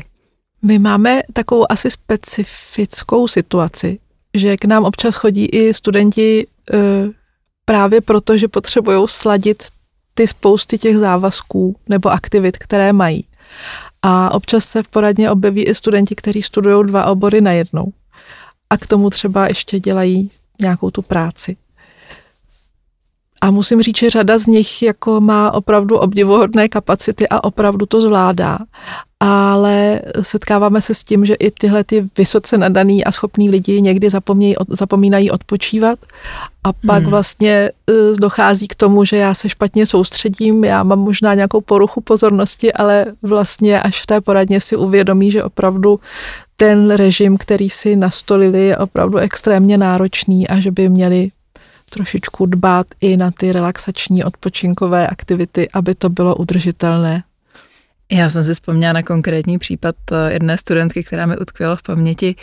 My 0.61 0.79
máme 0.79 1.21
takovou 1.33 1.71
asi 1.71 1.91
specifickou 1.91 3.27
situaci, 3.27 3.99
že 4.33 4.57
k 4.57 4.65
nám 4.65 4.85
občas 4.85 5.15
chodí 5.15 5.45
i 5.45 5.73
studenti 5.73 6.47
právě 7.65 8.01
proto, 8.01 8.37
že 8.37 8.47
potřebují 8.47 9.07
sladit 9.07 9.63
ty 10.13 10.27
spousty 10.27 10.77
těch 10.77 10.97
závazků 10.97 11.75
nebo 11.89 12.09
aktivit, 12.09 12.57
které 12.57 12.93
mají. 12.93 13.25
A 14.01 14.33
občas 14.33 14.65
se 14.65 14.83
v 14.83 14.87
poradně 14.87 15.31
objeví 15.31 15.63
i 15.63 15.75
studenti, 15.75 16.15
kteří 16.15 16.41
studují 16.41 16.85
dva 16.85 17.05
obory 17.05 17.41
najednou. 17.41 17.93
A 18.69 18.77
k 18.77 18.87
tomu 18.87 19.09
třeba 19.09 19.47
ještě 19.47 19.79
dělají 19.79 20.31
nějakou 20.61 20.91
tu 20.91 21.01
práci. 21.01 21.57
A 23.41 23.51
musím 23.51 23.81
říct, 23.81 23.97
že 23.97 24.09
řada 24.09 24.37
z 24.37 24.47
nich 24.47 24.81
jako 24.81 25.21
má 25.21 25.53
opravdu 25.53 25.97
obdivuhodné 25.97 26.69
kapacity 26.69 27.27
a 27.27 27.43
opravdu 27.43 27.85
to 27.85 28.01
zvládá. 28.01 28.57
Ale 29.19 30.01
setkáváme 30.21 30.81
se 30.81 30.93
s 30.93 31.03
tím, 31.03 31.25
že 31.25 31.33
i 31.33 31.51
tyhle 31.51 31.83
ty 31.83 32.05
vysoce 32.17 32.57
nadaný 32.57 33.03
a 33.05 33.11
schopný 33.11 33.49
lidi 33.49 33.81
někdy 33.81 34.09
zapomínají, 34.09 34.55
zapomínají 34.69 35.31
odpočívat 35.31 35.99
a 36.63 36.73
pak 36.73 37.01
hmm. 37.03 37.09
vlastně 37.09 37.51
e, 37.51 37.71
dochází 38.19 38.67
k 38.67 38.75
tomu, 38.75 39.05
že 39.05 39.17
já 39.17 39.33
se 39.33 39.49
špatně 39.49 39.85
soustředím, 39.85 40.63
já 40.63 40.83
mám 40.83 40.99
možná 40.99 41.33
nějakou 41.33 41.61
poruchu 41.61 42.01
pozornosti, 42.01 42.73
ale 42.73 43.05
vlastně 43.21 43.81
až 43.81 44.01
v 44.01 44.05
té 44.05 44.21
poradně 44.21 44.61
si 44.61 44.75
uvědomí, 44.75 45.31
že 45.31 45.43
opravdu 45.43 45.99
ten 46.57 46.91
režim, 46.91 47.37
který 47.37 47.69
si 47.69 47.95
nastolili, 47.95 48.65
je 48.65 48.77
opravdu 48.77 49.17
extrémně 49.17 49.77
náročný 49.77 50.47
a 50.47 50.59
že 50.59 50.71
by 50.71 50.89
měli 50.89 51.29
trošičku 51.89 52.45
dbát 52.45 52.87
i 53.01 53.17
na 53.17 53.31
ty 53.31 53.51
relaxační 53.51 54.23
odpočinkové 54.23 55.07
aktivity, 55.07 55.69
aby 55.73 55.95
to 55.95 56.09
bylo 56.09 56.35
udržitelné. 56.35 57.23
Já 58.11 58.29
jsem 58.29 58.43
si 58.43 58.53
vzpomněla 58.53 58.93
na 58.93 59.03
konkrétní 59.03 59.57
případ 59.57 59.95
eh, 60.11 60.33
jedné 60.33 60.57
studentky, 60.57 61.03
která 61.03 61.25
mi 61.25 61.37
utkvěla 61.37 61.75
v 61.75 61.83
paměti, 61.83 62.35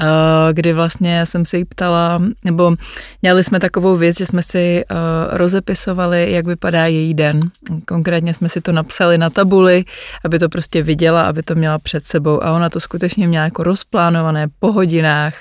eh, 0.00 0.06
kdy 0.52 0.72
vlastně 0.72 1.26
jsem 1.26 1.44
se 1.44 1.58
jí 1.58 1.64
ptala, 1.64 2.22
nebo 2.44 2.76
měli 3.22 3.44
jsme 3.44 3.60
takovou 3.60 3.96
věc, 3.96 4.18
že 4.18 4.26
jsme 4.26 4.42
si 4.42 4.84
eh, 4.90 4.94
rozepisovali, 5.30 6.32
jak 6.32 6.46
vypadá 6.46 6.86
její 6.86 7.14
den. 7.14 7.40
Konkrétně 7.88 8.34
jsme 8.34 8.48
si 8.48 8.60
to 8.60 8.72
napsali 8.72 9.18
na 9.18 9.30
tabuli, 9.30 9.84
aby 10.24 10.38
to 10.38 10.48
prostě 10.48 10.82
viděla, 10.82 11.22
aby 11.22 11.42
to 11.42 11.54
měla 11.54 11.78
před 11.78 12.04
sebou 12.04 12.44
a 12.44 12.52
ona 12.52 12.70
to 12.70 12.80
skutečně 12.80 13.28
měla 13.28 13.44
jako 13.44 13.62
rozplánované 13.62 14.46
po 14.58 14.72
hodinách, 14.72 15.34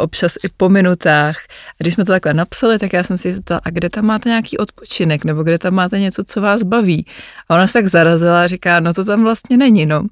občas 0.00 0.36
i 0.44 0.48
po 0.56 0.68
minutách. 0.68 1.36
A 1.48 1.76
když 1.78 1.94
jsme 1.94 2.04
to 2.04 2.12
takhle 2.12 2.34
napsali, 2.34 2.78
tak 2.78 2.92
já 2.92 3.02
jsem 3.02 3.18
si 3.18 3.32
zeptala, 3.32 3.60
a 3.64 3.70
kde 3.70 3.90
tam 3.90 4.04
máte 4.04 4.28
nějaký 4.28 4.58
odpočinek, 4.58 5.24
nebo 5.24 5.42
kde 5.42 5.58
tam 5.58 5.74
máte 5.74 6.00
něco, 6.00 6.24
co 6.24 6.40
vás 6.40 6.62
baví? 6.62 7.06
A 7.48 7.54
ona 7.54 7.66
se 7.66 7.72
tak 7.72 7.86
zarazila 7.86 8.42
a 8.42 8.46
říká, 8.46 8.80
no 8.80 8.94
to 8.94 9.04
tam 9.04 9.24
vlastně 9.24 9.56
není, 9.56 9.86
no. 9.86 10.06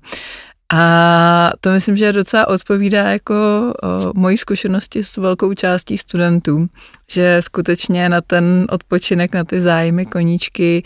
A 0.74 1.50
to 1.61 1.70
myslím, 1.70 1.96
že 1.96 2.12
docela 2.12 2.48
odpovídá 2.48 3.11
jako 3.11 3.35
mojí 4.14 4.37
zkušenosti 4.37 5.04
s 5.04 5.16
velkou 5.16 5.54
částí 5.54 5.98
studentů, 5.98 6.66
že 7.11 7.37
skutečně 7.40 8.08
na 8.08 8.20
ten 8.20 8.66
odpočinek, 8.70 9.35
na 9.35 9.44
ty 9.44 9.61
zájmy, 9.61 10.06
koníčky 10.06 10.82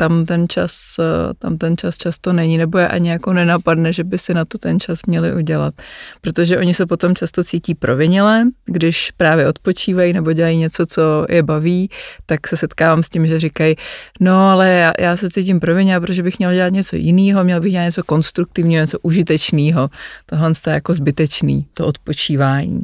tam 0.00 0.26
ten 0.26 0.48
čas, 0.48 0.96
eh, 0.98 1.34
tam 1.38 1.58
ten 1.58 1.76
čas 1.76 1.96
často 1.96 2.32
není, 2.32 2.58
nebo 2.58 2.78
je 2.78 2.88
ani 2.88 3.10
jako 3.10 3.32
nenapadne, 3.32 3.92
že 3.92 4.04
by 4.04 4.18
si 4.18 4.34
na 4.34 4.44
to 4.44 4.58
ten 4.58 4.80
čas 4.80 4.98
měli 5.06 5.34
udělat. 5.34 5.74
Protože 6.20 6.58
oni 6.58 6.74
se 6.74 6.86
potom 6.86 7.14
často 7.14 7.44
cítí 7.44 7.74
provinilé, 7.74 8.44
když 8.64 9.10
právě 9.10 9.48
odpočívají 9.48 10.12
nebo 10.12 10.32
dělají 10.32 10.56
něco, 10.56 10.86
co 10.86 11.26
je 11.28 11.42
baví, 11.42 11.90
tak 12.26 12.46
se 12.46 12.56
setkávám 12.56 13.02
s 13.02 13.10
tím, 13.10 13.26
že 13.26 13.40
říkají, 13.40 13.76
no 14.20 14.50
ale 14.50 14.68
já, 14.68 14.92
já 14.98 15.16
se 15.16 15.30
cítím 15.30 15.60
provinilé, 15.60 16.00
protože 16.00 16.22
bych 16.22 16.38
měl 16.38 16.54
dělat 16.54 16.72
něco 16.72 16.96
jiného, 16.96 17.44
měl 17.44 17.60
bych 17.60 17.72
dělat 17.72 17.84
něco 17.84 18.04
konstruktivního, 18.04 18.80
něco 18.80 18.98
užitečného. 19.02 19.90
Tohle 20.26 20.52
je 20.66 20.72
jako 20.72 20.94
zbytečný, 20.94 21.66
to 21.74 21.86
odpočívání. 21.86 22.82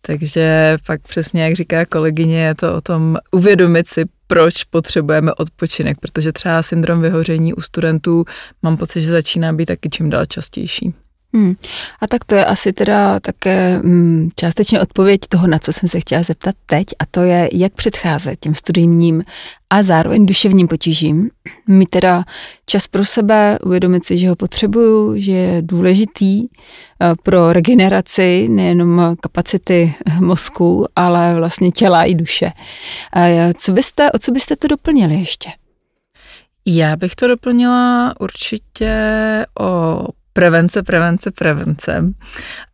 Takže 0.00 0.76
fakt 0.84 1.02
přesně, 1.08 1.44
jak 1.44 1.54
říká 1.54 1.86
kolegyně, 1.86 2.44
je 2.44 2.54
to 2.54 2.74
o 2.74 2.80
tom 2.80 3.16
uvědomit 3.32 3.88
si, 3.88 4.04
proč 4.26 4.64
potřebujeme 4.64 5.34
odpočinek, 5.34 6.00
protože 6.00 6.32
třeba 6.32 6.62
syndrom 6.62 7.00
vyhoření 7.02 7.54
u 7.54 7.60
studentů 7.60 8.24
mám 8.62 8.76
pocit, 8.76 9.00
že 9.00 9.10
začíná 9.10 9.52
být 9.52 9.66
taky 9.66 9.88
čím 9.88 10.10
dál 10.10 10.26
častější. 10.26 10.94
Hmm. 11.34 11.54
A 12.00 12.06
tak 12.06 12.24
to 12.24 12.34
je 12.34 12.44
asi 12.44 12.72
teda 12.72 13.20
také 13.20 13.80
hmm, 13.84 14.28
částečně 14.36 14.80
odpověď 14.80 15.20
toho, 15.28 15.46
na 15.46 15.58
co 15.58 15.72
jsem 15.72 15.88
se 15.88 16.00
chtěla 16.00 16.22
zeptat 16.22 16.54
teď, 16.66 16.86
a 16.98 17.06
to 17.06 17.22
je, 17.22 17.48
jak 17.52 17.72
předcházet 17.72 18.40
těm 18.40 18.54
studijním 18.54 19.24
a 19.70 19.82
zároveň 19.82 20.26
duševním 20.26 20.68
potížím. 20.68 21.30
Mít 21.68 21.88
teda 21.88 22.24
čas 22.66 22.88
pro 22.88 23.04
sebe, 23.04 23.58
uvědomit 23.64 24.04
si, 24.04 24.18
že 24.18 24.28
ho 24.28 24.36
potřebuju, 24.36 25.20
že 25.20 25.32
je 25.32 25.62
důležitý 25.62 26.42
eh, 26.42 27.14
pro 27.22 27.52
regeneraci 27.52 28.48
nejenom 28.48 29.16
kapacity 29.20 29.94
mozku, 30.20 30.86
ale 30.96 31.34
vlastně 31.34 31.70
těla 31.70 32.04
i 32.04 32.14
duše. 32.14 32.50
Co 33.54 33.72
byste, 33.72 34.12
o 34.12 34.18
co 34.18 34.32
byste 34.32 34.56
to 34.56 34.68
doplnili 34.68 35.14
ještě? 35.14 35.50
Já 36.66 36.96
bych 36.96 37.14
to 37.14 37.28
doplnila 37.28 38.14
určitě 38.20 38.96
o 39.60 40.04
prevence, 40.32 40.82
prevence, 40.82 41.28
prevence 41.34 41.88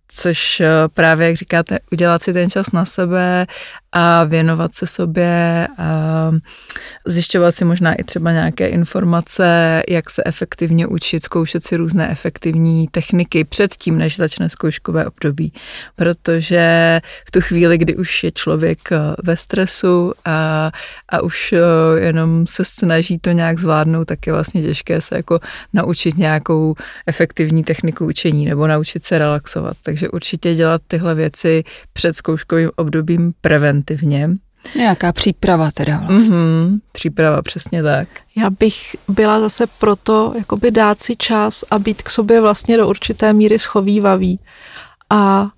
což 0.08 0.60
eh, 0.60 0.68
právě, 0.94 1.26
jak 1.26 1.36
říkáte, 1.36 1.78
udělat 1.92 2.22
si 2.22 2.32
ten 2.32 2.50
čas 2.50 2.72
na 2.72 2.84
sebe 2.84 3.46
a 3.92 4.24
věnovat 4.24 4.74
se 4.74 4.86
sobě, 4.86 5.68
a 5.78 6.30
zjišťovat 7.06 7.54
si 7.54 7.64
možná 7.64 7.94
i 7.94 8.04
třeba 8.04 8.32
nějaké 8.32 8.68
informace, 8.68 9.82
jak 9.88 10.10
se 10.10 10.22
efektivně 10.26 10.86
učit, 10.86 11.24
zkoušet 11.24 11.64
si 11.64 11.76
různé 11.76 12.10
efektivní 12.10 12.88
techniky 12.88 13.44
předtím, 13.44 13.98
než 13.98 14.16
začne 14.16 14.50
zkouškové 14.50 15.06
období. 15.06 15.52
Protože 15.96 17.00
v 17.26 17.30
tu 17.30 17.40
chvíli, 17.40 17.78
kdy 17.78 17.96
už 17.96 18.24
je 18.24 18.32
člověk 18.32 18.92
eh, 18.92 18.98
ve 19.22 19.36
stresu 19.36 20.12
a, 20.24 20.70
a 21.08 21.22
už 21.22 21.52
eh, 21.52 21.58
jenom 22.00 22.46
se 22.46 22.64
snaží 22.64 23.18
to 23.18 23.30
nějak 23.30 23.58
zvládnout, 23.58 24.04
tak 24.04 24.26
je 24.26 24.32
vlastně 24.32 24.62
těžké 24.62 25.00
se 25.00 25.16
jako 25.16 25.40
naučit 25.72 26.16
nějakou 26.16 26.74
efektivní 27.06 27.64
techniku 27.64 28.06
učení 28.06 28.46
nebo 28.46 28.66
naučit 28.66 29.04
se 29.04 29.18
relaxovat. 29.18 29.76
Takže 29.82 29.97
určitě 30.08 30.54
dělat 30.54 30.82
tyhle 30.86 31.14
věci 31.14 31.64
před 31.92 32.12
zkouškovým 32.12 32.70
obdobím 32.76 33.32
prevent 33.40 33.78
preventivně. 33.88 34.30
Nějaká 34.76 35.12
příprava 35.12 35.70
teda 35.70 35.98
vlastně. 35.98 36.36
Mm-hmm, 36.36 36.78
příprava, 36.92 37.42
přesně 37.42 37.82
tak. 37.82 38.08
Já 38.36 38.50
bych 38.50 38.96
byla 39.08 39.40
zase 39.40 39.66
proto 39.78 40.32
jakoby 40.38 40.70
dát 40.70 41.00
si 41.00 41.16
čas 41.16 41.64
a 41.70 41.78
být 41.78 42.02
k 42.02 42.10
sobě 42.10 42.40
vlastně 42.40 42.76
do 42.76 42.88
určité 42.88 43.32
míry 43.32 43.58
schovývavý. 43.58 44.40
A 45.10 45.48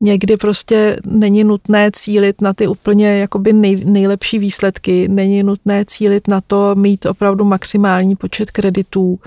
někdy 0.00 0.36
prostě 0.36 0.96
není 1.06 1.44
nutné 1.44 1.90
cílit 1.92 2.40
na 2.40 2.52
ty 2.52 2.66
úplně 2.66 3.18
jakoby 3.18 3.52
nej, 3.52 3.84
nejlepší 3.84 4.38
výsledky, 4.38 5.08
není 5.08 5.42
nutné 5.42 5.84
cílit 5.84 6.28
na 6.28 6.40
to 6.40 6.74
mít 6.74 7.06
opravdu 7.06 7.44
maximální 7.44 8.16
počet 8.16 8.50
kreditů 8.50 9.18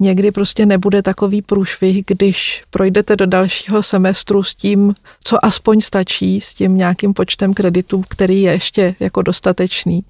někdy 0.00 0.30
prostě 0.30 0.66
nebude 0.66 1.02
takový 1.02 1.42
průšvih, 1.42 2.04
když 2.06 2.64
projdete 2.70 3.16
do 3.16 3.26
dalšího 3.26 3.82
semestru 3.82 4.42
s 4.42 4.54
tím, 4.54 4.94
co 5.24 5.44
aspoň 5.44 5.80
stačí, 5.80 6.40
s 6.40 6.54
tím 6.54 6.76
nějakým 6.76 7.14
počtem 7.14 7.54
kreditů, 7.54 8.04
který 8.08 8.42
je 8.42 8.52
ještě 8.52 8.94
jako 9.00 9.22
dostatečný, 9.22 10.04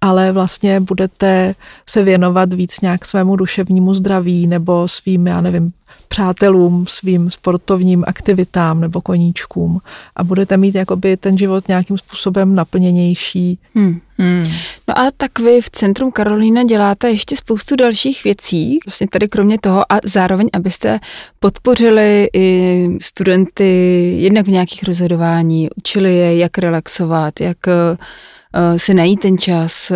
ale 0.00 0.32
vlastně 0.32 0.80
budete 0.80 1.54
se 1.88 2.02
věnovat 2.02 2.52
víc 2.52 2.80
nějak 2.80 3.04
svému 3.04 3.36
duševnímu 3.36 3.94
zdraví 3.94 4.46
nebo 4.46 4.88
svým, 4.88 5.26
já 5.26 5.40
nevím, 5.40 5.72
přátelům, 6.08 6.86
svým 6.86 7.30
sportovním 7.30 8.04
aktivitám 8.06 8.80
nebo 8.80 9.00
koníčkům 9.00 9.80
a 10.16 10.24
budete 10.24 10.56
mít 10.56 10.74
jakoby 10.74 11.16
ten 11.16 11.38
život 11.38 11.68
nějakým 11.68 11.98
způsobem 11.98 12.54
naplněnější. 12.54 13.58
Hmm. 13.74 14.00
Hmm. 14.18 14.44
No 14.88 14.98
a 14.98 15.10
tak 15.16 15.38
vy 15.38 15.60
v 15.60 15.70
Centrum 15.70 16.12
Karolína 16.12 16.62
děláte 16.62 17.10
ještě 17.10 17.36
spoustu 17.36 17.76
dalších 17.76 18.24
věcí, 18.24 18.78
vlastně 18.86 19.08
tady 19.08 19.28
kromě 19.28 19.58
toho 19.58 19.92
a 19.92 19.98
zároveň, 20.04 20.48
abyste 20.52 21.00
podpořili 21.40 22.28
i 22.34 22.88
studenty 23.00 23.70
jednak 24.18 24.46
v 24.46 24.50
nějakých 24.50 24.82
rozhodování, 24.82 25.68
učili 25.76 26.14
je, 26.14 26.36
jak 26.36 26.58
relaxovat, 26.58 27.40
jak 27.40 27.58
uh, 28.54 28.76
si 28.76 28.94
najít 28.94 29.20
ten 29.20 29.38
čas, 29.38 29.92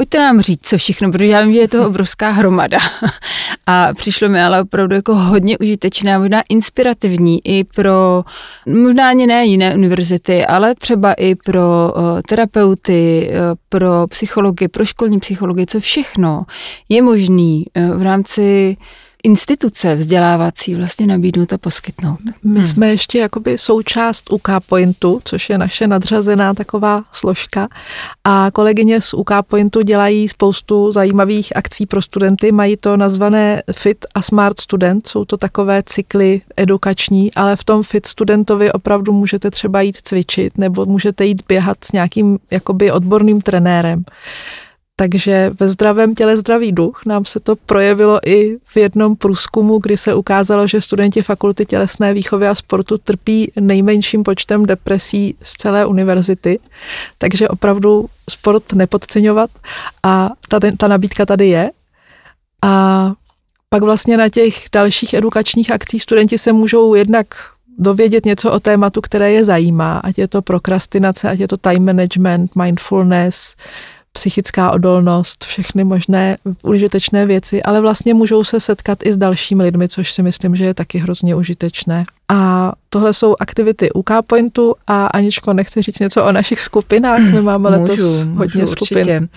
Pojďte 0.00 0.18
nám 0.18 0.40
říct, 0.40 0.68
co 0.68 0.78
všechno, 0.78 1.12
protože 1.12 1.26
já 1.26 1.42
vím, 1.42 1.52
že 1.52 1.58
je 1.58 1.68
to 1.68 1.86
obrovská 1.86 2.30
hromada. 2.30 2.78
A 3.66 3.94
přišlo 3.94 4.28
mi 4.28 4.42
ale 4.42 4.62
opravdu 4.62 4.94
jako 4.94 5.14
hodně 5.14 5.58
užitečná, 5.58 6.18
možná 6.18 6.42
inspirativní 6.48 7.40
i 7.46 7.64
pro, 7.64 8.24
možná 8.66 9.08
ani 9.08 9.26
ne 9.26 9.44
jiné 9.44 9.74
univerzity, 9.74 10.46
ale 10.46 10.74
třeba 10.74 11.12
i 11.12 11.34
pro 11.34 11.92
uh, 11.96 12.20
terapeuty, 12.28 13.30
uh, 13.30 13.36
pro 13.68 14.06
psychology, 14.08 14.68
pro 14.68 14.84
školní 14.84 15.20
psychologi, 15.20 15.66
co 15.66 15.80
všechno 15.80 16.44
je 16.88 17.02
možný 17.02 17.64
uh, 17.76 17.96
v 17.98 18.02
rámci 18.02 18.76
instituce 19.22 19.94
vzdělávací 19.94 20.74
vlastně 20.74 21.06
nabídnout 21.06 21.52
a 21.52 21.58
poskytnout. 21.58 22.18
My 22.44 22.58
hmm. 22.58 22.66
jsme 22.66 22.88
ještě 22.88 23.18
jakoby 23.18 23.58
součást 23.58 24.32
UK 24.32 24.48
Pointu, 24.68 25.20
což 25.24 25.50
je 25.50 25.58
naše 25.58 25.86
nadřazená 25.86 26.54
taková 26.54 27.02
složka 27.12 27.68
a 28.24 28.50
kolegyně 28.52 29.00
z 29.00 29.14
UK 29.14 29.30
Pointu 29.48 29.82
dělají 29.82 30.28
spoustu 30.28 30.92
zajímavých 30.92 31.56
akcí 31.56 31.86
pro 31.86 32.02
studenty, 32.02 32.52
mají 32.52 32.76
to 32.76 32.96
nazvané 32.96 33.62
Fit 33.72 34.06
a 34.14 34.22
Smart 34.22 34.60
Student, 34.60 35.06
jsou 35.06 35.24
to 35.24 35.36
takové 35.36 35.82
cykly 35.86 36.40
edukační, 36.56 37.34
ale 37.34 37.56
v 37.56 37.64
tom 37.64 37.82
Fit 37.82 38.06
studentovi 38.06 38.72
opravdu 38.72 39.12
můžete 39.12 39.50
třeba 39.50 39.80
jít 39.80 39.96
cvičit 39.96 40.58
nebo 40.58 40.86
můžete 40.86 41.24
jít 41.24 41.42
běhat 41.48 41.84
s 41.84 41.92
nějakým 41.92 42.38
jakoby 42.50 42.92
odborným 42.92 43.40
trenérem. 43.40 44.04
Takže 45.00 45.50
ve 45.60 45.68
zdravém 45.68 46.14
těle 46.14 46.36
zdravý 46.36 46.72
duch 46.72 47.00
nám 47.06 47.24
se 47.24 47.40
to 47.40 47.56
projevilo 47.56 48.28
i 48.28 48.56
v 48.64 48.76
jednom 48.76 49.16
průzkumu, 49.16 49.78
kdy 49.78 49.96
se 49.96 50.14
ukázalo, 50.14 50.66
že 50.66 50.80
studenti 50.80 51.22
fakulty 51.22 51.66
tělesné 51.66 52.14
výchovy 52.14 52.48
a 52.48 52.54
sportu 52.54 52.98
trpí 52.98 53.52
nejmenším 53.60 54.22
počtem 54.22 54.66
depresí 54.66 55.34
z 55.42 55.52
celé 55.52 55.86
univerzity. 55.86 56.58
Takže 57.18 57.48
opravdu 57.48 58.06
sport 58.30 58.72
nepodceňovat 58.72 59.50
a 60.02 60.30
ta, 60.48 60.60
ta 60.76 60.88
nabídka 60.88 61.26
tady 61.26 61.48
je. 61.48 61.70
A 62.64 63.12
pak 63.68 63.82
vlastně 63.82 64.16
na 64.16 64.28
těch 64.28 64.54
dalších 64.72 65.14
edukačních 65.14 65.70
akcích 65.70 66.02
studenti 66.02 66.38
se 66.38 66.52
můžou 66.52 66.94
jednak 66.94 67.26
dovědět 67.78 68.26
něco 68.26 68.52
o 68.52 68.60
tématu, 68.60 69.00
které 69.00 69.32
je 69.32 69.44
zajímá, 69.44 69.98
ať 69.98 70.18
je 70.18 70.28
to 70.28 70.42
prokrastinace, 70.42 71.30
ať 71.30 71.38
je 71.38 71.48
to 71.48 71.56
time 71.56 71.84
management, 71.84 72.56
mindfulness, 72.56 73.54
psychická 74.12 74.70
odolnost, 74.70 75.44
všechny 75.44 75.84
možné 75.84 76.36
užitečné 76.62 77.26
věci, 77.26 77.62
ale 77.62 77.80
vlastně 77.80 78.14
můžou 78.14 78.44
se 78.44 78.60
setkat 78.60 79.06
i 79.06 79.12
s 79.12 79.16
dalšími 79.16 79.62
lidmi, 79.62 79.88
což 79.88 80.12
si 80.12 80.22
myslím, 80.22 80.56
že 80.56 80.64
je 80.64 80.74
taky 80.74 80.98
hrozně 80.98 81.34
užitečné. 81.34 82.04
A 82.28 82.72
tohle 82.88 83.14
jsou 83.14 83.36
aktivity 83.40 83.92
UK 83.92 84.10
Pointu 84.26 84.74
a 84.86 85.06
Aničko, 85.06 85.52
nechci 85.52 85.82
říct 85.82 85.98
něco 85.98 86.24
o 86.24 86.32
našich 86.32 86.60
skupinách, 86.60 87.20
my 87.20 87.42
máme 87.42 87.68
letos 87.68 87.98
můžu, 87.98 88.34
hodně 88.34 88.60
můžu, 88.60 88.72
skupin. 88.72 88.98
Určitě. 88.98 89.28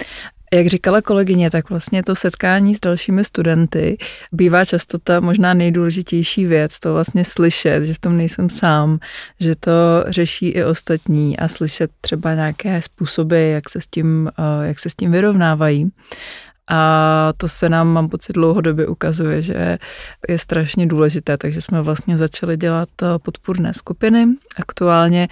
Jak 0.53 0.67
říkala 0.67 1.01
kolegyně, 1.01 1.51
tak 1.51 1.69
vlastně 1.69 2.03
to 2.03 2.15
setkání 2.15 2.75
s 2.75 2.79
dalšími 2.79 3.23
studenty 3.23 3.97
bývá 4.31 4.65
často 4.65 4.97
ta 4.97 5.19
možná 5.19 5.53
nejdůležitější 5.53 6.45
věc, 6.45 6.79
to 6.79 6.93
vlastně 6.93 7.25
slyšet, 7.25 7.83
že 7.83 7.93
v 7.93 7.99
tom 7.99 8.17
nejsem 8.17 8.49
sám, 8.49 8.99
že 9.39 9.55
to 9.55 9.71
řeší 10.07 10.49
i 10.49 10.63
ostatní 10.63 11.39
a 11.39 11.47
slyšet 11.47 11.91
třeba 12.01 12.33
nějaké 12.33 12.81
způsoby, 12.81 13.51
jak 13.51 13.69
se 13.69 13.81
s 13.81 13.87
tím, 13.87 14.29
eh, 14.39 14.67
jak 14.67 14.79
se 14.79 14.89
s 14.89 14.95
tím 14.95 15.11
vyrovnávají. 15.11 15.89
A 16.69 17.33
to 17.37 17.47
se 17.47 17.69
nám, 17.69 17.87
mám 17.87 18.09
pocit, 18.09 18.33
dlouhodobě 18.33 18.87
ukazuje, 18.87 19.41
že 19.41 19.77
je 20.29 20.37
strašně 20.37 20.87
důležité, 20.87 21.37
takže 21.37 21.61
jsme 21.61 21.81
vlastně 21.81 22.17
začali 22.17 22.57
dělat 22.57 22.89
eh, 23.01 23.05
podpůrné 23.19 23.73
skupiny. 23.73 24.27
Aktuálně 24.59 25.27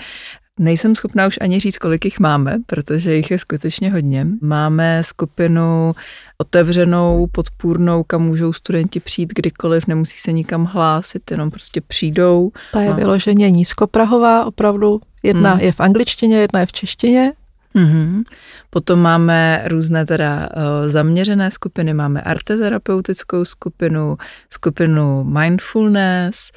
Nejsem 0.60 0.96
schopná 0.96 1.28
už 1.28 1.38
ani 1.42 1.60
říct, 1.60 1.78
kolik 1.78 2.06
jich 2.06 2.20
máme, 2.20 2.58
protože 2.66 3.16
jich 3.16 3.32
je 3.32 3.40
skutečně 3.40 3.92
hodně. 3.92 4.28
Máme 4.42 5.04
skupinu 5.04 5.94
otevřenou, 6.38 7.28
podpůrnou, 7.32 8.04
kam 8.04 8.22
můžou 8.22 8.54
studenti 8.54 9.00
přijít 9.00 9.34
kdykoliv, 9.36 9.88
nemusí 9.88 10.20
se 10.20 10.32
nikam 10.32 10.66
hlásit, 10.66 11.32
jenom 11.32 11.52
prostě 11.52 11.82
přijdou. 11.82 12.52
Ta 12.74 12.82
je 12.82 12.94
vyloženě 12.94 13.52
nízkoprahová, 13.52 14.46
opravdu. 14.46 15.00
Jedna 15.24 15.52
hmm. 15.52 15.60
je 15.60 15.72
v 15.72 15.80
angličtině, 15.80 16.38
jedna 16.38 16.60
je 16.60 16.66
v 16.66 16.72
češtině. 16.72 17.34
Mm-hmm. 17.76 18.24
Potom 18.70 19.00
máme 19.00 19.64
různé 19.68 20.06
teda 20.06 20.50
uh, 20.56 20.90
zaměřené 20.90 21.52
skupiny, 21.52 21.94
máme 21.94 22.22
arteterapeutickou 22.22 23.46
skupinu, 23.46 24.18
skupinu 24.50 25.24
mindfulness, 25.24 26.52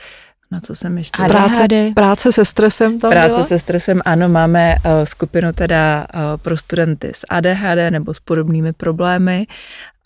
na 0.54 0.60
co 0.60 0.74
jsem 0.74 0.98
ještě... 0.98 1.22
ADHD. 1.22 1.34
Práce, 1.34 1.92
práce 1.94 2.32
se 2.32 2.44
stresem 2.44 2.98
tam 2.98 3.10
Práce 3.10 3.28
byla? 3.28 3.44
se 3.44 3.58
stresem, 3.58 4.00
ano, 4.04 4.28
máme 4.28 4.74
uh, 4.74 5.04
skupinu 5.04 5.52
teda 5.52 6.06
uh, 6.14 6.20
pro 6.42 6.56
studenty 6.56 7.08
s 7.14 7.24
ADHD 7.28 7.90
nebo 7.90 8.14
s 8.14 8.20
podobnými 8.20 8.72
problémy. 8.72 9.46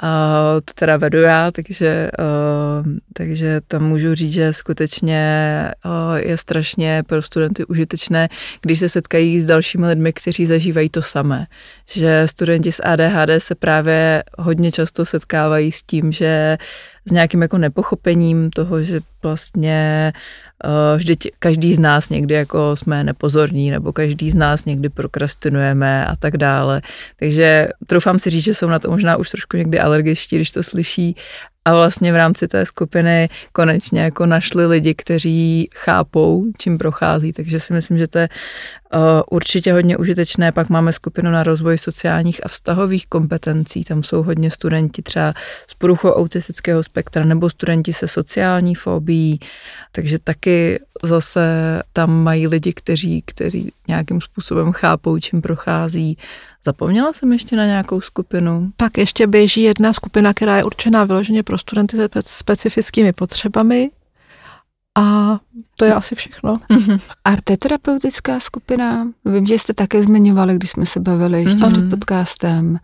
Uh, 0.02 0.60
to 0.64 0.72
teda 0.74 0.96
vedu 0.96 1.18
já, 1.18 1.50
takže, 1.50 2.10
uh, 2.18 2.86
takže 3.12 3.60
tam 3.66 3.82
můžu 3.82 4.14
říct, 4.14 4.32
že 4.32 4.52
skutečně 4.52 5.22
uh, 5.84 6.16
je 6.16 6.36
strašně 6.36 7.02
pro 7.06 7.22
studenty 7.22 7.64
užitečné, 7.64 8.28
když 8.60 8.78
se 8.78 8.88
setkají 8.88 9.40
s 9.40 9.46
dalšími 9.46 9.86
lidmi, 9.86 10.12
kteří 10.12 10.46
zažívají 10.46 10.88
to 10.88 11.02
samé. 11.02 11.46
Že 11.90 12.22
studenti 12.26 12.72
s 12.72 12.82
ADHD 12.82 13.30
se 13.38 13.54
právě 13.54 14.24
hodně 14.38 14.72
často 14.72 15.04
setkávají 15.04 15.72
s 15.72 15.82
tím, 15.82 16.12
že 16.12 16.58
s 17.08 17.12
nějakým 17.12 17.42
jako 17.42 17.58
nepochopením 17.58 18.50
toho, 18.50 18.82
že 18.82 19.00
vlastně 19.22 20.12
uh, 20.64 20.96
vždyť 20.96 21.28
každý 21.38 21.74
z 21.74 21.78
nás 21.78 22.10
někdy 22.10 22.34
jako 22.34 22.76
jsme 22.76 23.04
nepozorní, 23.04 23.70
nebo 23.70 23.92
každý 23.92 24.30
z 24.30 24.34
nás 24.34 24.64
někdy 24.64 24.88
prokrastinujeme 24.88 26.06
a 26.06 26.16
tak 26.16 26.36
dále. 26.36 26.82
Takže 27.16 27.68
troufám 27.86 28.18
si 28.18 28.30
říct, 28.30 28.44
že 28.44 28.54
jsou 28.54 28.68
na 28.68 28.78
to 28.78 28.90
možná 28.90 29.16
už 29.16 29.30
trošku 29.30 29.56
někdy 29.56 29.78
alergičtí, 29.78 30.36
když 30.36 30.50
to 30.50 30.62
slyší, 30.62 31.16
a 31.68 31.74
vlastně 31.74 32.12
v 32.12 32.16
rámci 32.16 32.48
té 32.48 32.66
skupiny 32.66 33.28
konečně 33.52 34.00
jako 34.00 34.26
našli 34.26 34.66
lidi, 34.66 34.94
kteří 34.94 35.68
chápou, 35.74 36.44
čím 36.58 36.78
prochází, 36.78 37.32
takže 37.32 37.60
si 37.60 37.72
myslím, 37.72 37.98
že 37.98 38.06
to 38.06 38.18
je 38.18 38.28
Určitě 39.30 39.72
hodně 39.72 39.96
užitečné, 39.96 40.52
pak 40.52 40.68
máme 40.68 40.92
skupinu 40.92 41.30
na 41.30 41.42
rozvoj 41.42 41.78
sociálních 41.78 42.46
a 42.46 42.48
vztahových 42.48 43.06
kompetencí, 43.06 43.84
tam 43.84 44.02
jsou 44.02 44.22
hodně 44.22 44.50
studenti 44.50 45.02
třeba 45.02 45.34
z 45.66 45.74
poruchou 45.74 46.10
autistického 46.10 46.82
spektra 46.82 47.24
nebo 47.24 47.50
studenti 47.50 47.92
se 47.92 48.08
sociální 48.08 48.74
fobií, 48.74 49.40
takže 49.92 50.18
taky 50.18 50.80
zase 51.02 51.42
tam 51.92 52.22
mají 52.22 52.48
lidi, 52.48 52.72
kteří, 52.72 53.22
kteří 53.26 53.72
nějakým 53.88 54.20
způsobem 54.20 54.72
chápou, 54.72 55.18
čím 55.18 55.42
prochází. 55.42 56.18
Zapomněla 56.64 57.12
jsem 57.12 57.32
ještě 57.32 57.56
na 57.56 57.66
nějakou 57.66 58.00
skupinu? 58.00 58.70
Pak 58.76 58.98
ještě 58.98 59.26
běží 59.26 59.62
jedna 59.62 59.92
skupina, 59.92 60.34
která 60.34 60.56
je 60.56 60.64
určená 60.64 61.04
vyloženě 61.04 61.42
pro 61.42 61.58
studenty 61.58 61.96
se 61.96 62.08
specifickými 62.22 63.12
potřebami. 63.12 63.90
A 64.98 65.38
to 65.76 65.84
je 65.84 65.94
asi 65.94 66.14
všechno. 66.14 66.56
Mm-hmm. 66.70 67.00
Arteterapeutická 67.24 68.40
skupina, 68.40 69.08
vím, 69.24 69.46
že 69.46 69.58
jste 69.58 69.74
také 69.74 70.02
zmiňovali, 70.02 70.54
když 70.54 70.70
jsme 70.70 70.86
se 70.86 71.00
bavili 71.00 71.42
ještě 71.42 71.64
mm-hmm. 71.64 71.72
před 71.72 71.90
podcastem. 71.90 72.78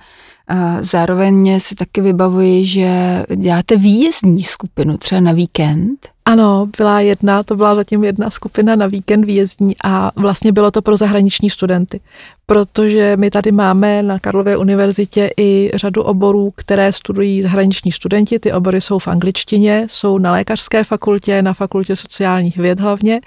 A 0.48 0.82
zároveň 0.82 1.60
si 1.60 1.74
taky 1.74 2.00
vybavuji, 2.00 2.66
že 2.66 3.22
děláte 3.36 3.76
výjezdní 3.76 4.42
skupinu 4.42 4.98
třeba 4.98 5.20
na 5.20 5.32
víkend. 5.32 6.13
Ano, 6.26 6.68
byla 6.76 7.00
jedna, 7.00 7.42
to 7.42 7.56
byla 7.56 7.74
zatím 7.74 8.04
jedna 8.04 8.30
skupina 8.30 8.76
na 8.76 8.86
víkend 8.86 9.24
výjezdní 9.24 9.74
a 9.84 10.10
vlastně 10.16 10.52
bylo 10.52 10.70
to 10.70 10.82
pro 10.82 10.96
zahraniční 10.96 11.50
studenty, 11.50 12.00
protože 12.46 13.16
my 13.16 13.30
tady 13.30 13.52
máme 13.52 14.02
na 14.02 14.18
Karlově 14.18 14.56
univerzitě 14.56 15.30
i 15.36 15.70
řadu 15.74 16.02
oborů, 16.02 16.52
které 16.56 16.92
studují 16.92 17.42
zahraniční 17.42 17.92
studenti. 17.92 18.38
Ty 18.38 18.52
obory 18.52 18.80
jsou 18.80 18.98
v 18.98 19.08
angličtině, 19.08 19.86
jsou 19.90 20.18
na 20.18 20.32
lékařské 20.32 20.84
fakultě, 20.84 21.42
na 21.42 21.52
fakultě 21.52 21.96
sociálních 21.96 22.56
věd 22.56 22.80
hlavně 22.80 23.20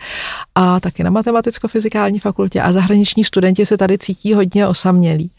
a 0.55 0.79
taky 0.79 1.03
na 1.03 1.11
matematicko-fyzikální 1.11 2.19
fakultě 2.19 2.61
a 2.61 2.73
zahraniční 2.73 3.23
studenti 3.23 3.65
se 3.65 3.77
tady 3.77 3.97
cítí 3.97 4.33
hodně 4.33 4.67
osamělí 4.67 5.31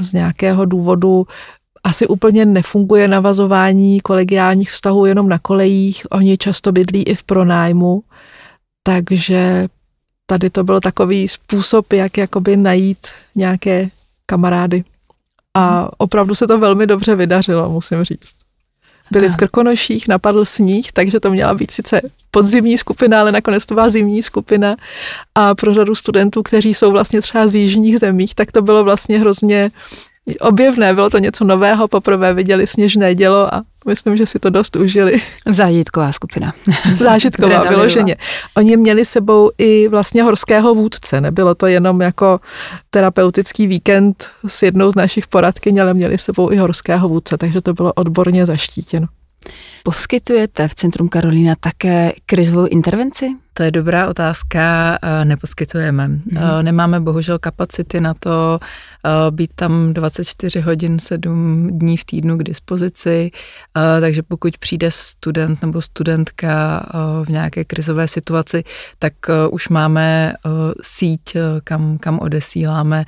z 0.00 0.12
nějakého 0.12 0.64
důvodu 0.64 1.26
asi 1.84 2.06
úplně 2.06 2.44
nefunguje 2.44 3.08
navazování 3.08 4.00
kolegiálních 4.00 4.70
vztahů 4.70 5.06
jenom 5.06 5.28
na 5.28 5.38
kolejích, 5.38 6.06
oni 6.10 6.38
často 6.38 6.72
bydlí 6.72 7.02
i 7.02 7.14
v 7.14 7.22
pronájmu, 7.22 8.02
takže 8.82 9.68
tady 10.26 10.50
to 10.50 10.64
byl 10.64 10.80
takový 10.80 11.28
způsob, 11.28 11.92
jak 11.92 12.18
jakoby 12.18 12.56
najít 12.56 13.06
nějaké 13.34 13.88
kamarády. 14.26 14.84
A 15.54 15.88
opravdu 15.98 16.34
se 16.34 16.46
to 16.46 16.58
velmi 16.58 16.86
dobře 16.86 17.14
vydařilo, 17.14 17.70
musím 17.70 18.04
říct. 18.04 18.34
Byli 19.12 19.28
v 19.28 19.36
Krkonoších, 19.36 20.08
napadl 20.08 20.44
sníh, 20.44 20.92
takže 20.92 21.20
to 21.20 21.30
měla 21.30 21.54
být 21.54 21.70
sice 21.70 22.00
podzimní 22.30 22.78
skupina, 22.78 23.20
ale 23.20 23.32
nakonec 23.32 23.66
to 23.66 23.74
byla 23.74 23.90
zimní 23.90 24.22
skupina. 24.22 24.76
A 25.34 25.54
pro 25.54 25.74
řadu 25.74 25.94
studentů, 25.94 26.42
kteří 26.42 26.74
jsou 26.74 26.92
vlastně 26.92 27.20
třeba 27.20 27.48
z 27.48 27.54
jižních 27.54 27.98
zemích, 27.98 28.34
tak 28.34 28.52
to 28.52 28.62
bylo 28.62 28.84
vlastně 28.84 29.18
hrozně 29.18 29.70
objevné, 30.38 30.94
bylo 30.94 31.10
to 31.10 31.18
něco 31.18 31.44
nového, 31.44 31.88
poprvé 31.88 32.34
viděli 32.34 32.66
sněžné 32.66 33.14
dělo 33.14 33.54
a 33.54 33.62
myslím, 33.86 34.16
že 34.16 34.26
si 34.26 34.38
to 34.38 34.50
dost 34.50 34.76
užili. 34.76 35.20
Zážitková 35.46 36.12
skupina. 36.12 36.54
Zážitková, 36.98 37.62
vyloženě. 37.62 38.16
Oni 38.56 38.76
měli 38.76 39.04
sebou 39.04 39.50
i 39.58 39.88
vlastně 39.88 40.22
horského 40.22 40.74
vůdce, 40.74 41.20
nebylo 41.20 41.54
to 41.54 41.66
jenom 41.66 42.00
jako 42.00 42.40
terapeutický 42.90 43.66
víkend 43.66 44.30
s 44.46 44.62
jednou 44.62 44.92
z 44.92 44.94
našich 44.94 45.26
poradkyň, 45.26 45.78
ale 45.78 45.94
měli 45.94 46.18
sebou 46.18 46.52
i 46.52 46.56
horského 46.56 47.08
vůdce, 47.08 47.38
takže 47.38 47.60
to 47.60 47.74
bylo 47.74 47.92
odborně 47.92 48.46
zaštítěno. 48.46 49.06
Poskytujete 49.82 50.68
v 50.68 50.74
Centrum 50.74 51.08
Karolína 51.08 51.54
také 51.60 52.12
krizovou 52.26 52.66
intervenci? 52.66 53.36
To 53.52 53.62
je 53.62 53.70
dobrá 53.70 54.08
otázka, 54.08 54.98
eh, 55.02 55.24
neposkytujeme. 55.24 56.08
Mm-hmm. 56.08 56.62
Nemáme 56.62 57.00
bohužel 57.00 57.38
kapacity 57.38 58.00
na 58.00 58.14
to 58.14 58.58
eh, 58.62 59.30
být 59.30 59.50
tam 59.54 59.92
24 59.92 60.60
hodin, 60.60 60.98
7 60.98 61.68
dní 61.78 61.96
v 61.96 62.04
týdnu 62.04 62.38
k 62.38 62.42
dispozici, 62.42 63.30
takže 64.00 64.22
pokud 64.22 64.58
přijde 64.58 64.90
student 64.90 65.62
nebo 65.62 65.80
studentka 65.82 66.86
v 67.24 67.28
nějaké 67.28 67.64
krizové 67.64 68.08
situaci, 68.08 68.64
tak 68.98 69.12
už 69.50 69.68
máme 69.68 70.34
síť, 70.82 71.36
kam, 71.64 71.98
kam 71.98 72.18
odesíláme 72.18 73.04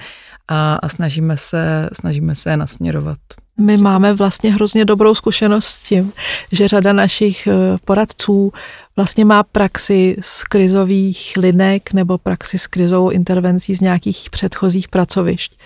a, 0.48 0.74
a 0.74 0.88
snažíme, 0.88 1.36
se, 1.36 1.90
snažíme 1.92 2.34
se 2.34 2.50
je 2.50 2.56
nasměrovat. 2.56 3.18
My 3.60 3.76
máme 3.76 4.12
vlastně 4.12 4.52
hrozně 4.52 4.84
dobrou 4.84 5.14
zkušenost 5.14 5.66
s 5.66 5.82
tím, 5.82 6.12
že 6.52 6.68
řada 6.68 6.92
našich 6.92 7.46
eh, 7.46 7.78
poradců 7.84 8.52
vlastně 8.96 9.24
má 9.24 9.42
praxi 9.42 10.16
z 10.20 10.44
krizových 10.44 11.32
linek 11.36 11.92
nebo 11.92 12.18
praxi 12.18 12.58
s 12.58 12.66
krizovou 12.66 13.10
intervencí 13.10 13.74
z 13.74 13.80
nějakých 13.80 14.30
předchozích 14.30 14.88
pracovišť. 14.88 15.58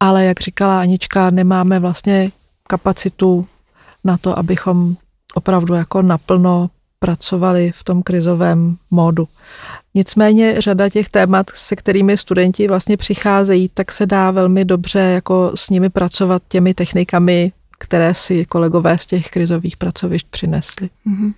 Ale 0.00 0.24
jak 0.24 0.40
říkala 0.40 0.80
Anička, 0.80 1.30
nemáme 1.30 1.78
vlastně 1.78 2.30
kapacitu 2.68 3.46
na 4.04 4.16
to, 4.18 4.38
abychom 4.38 4.96
opravdu 5.34 5.74
jako 5.74 6.02
naplno 6.02 6.70
pracovali 6.98 7.72
v 7.74 7.84
tom 7.84 8.02
krizovém 8.02 8.76
módu. 8.90 9.28
Nicméně 9.94 10.60
řada 10.60 10.88
těch 10.88 11.08
témat, 11.08 11.46
se 11.54 11.76
kterými 11.76 12.16
studenti 12.16 12.68
vlastně 12.68 12.96
přicházejí, 12.96 13.70
tak 13.74 13.92
se 13.92 14.06
dá 14.06 14.30
velmi 14.30 14.64
dobře 14.64 14.98
jako 14.98 15.52
s 15.54 15.70
nimi 15.70 15.90
pracovat 15.90 16.42
těmi 16.48 16.74
technikami, 16.74 17.52
které 17.78 18.14
si 18.14 18.44
kolegové 18.44 18.98
z 18.98 19.06
těch 19.06 19.28
krizových 19.28 19.76
pracovišť 19.76 20.26
přinesli. 20.30 20.90
Mm-hmm. 21.06 21.34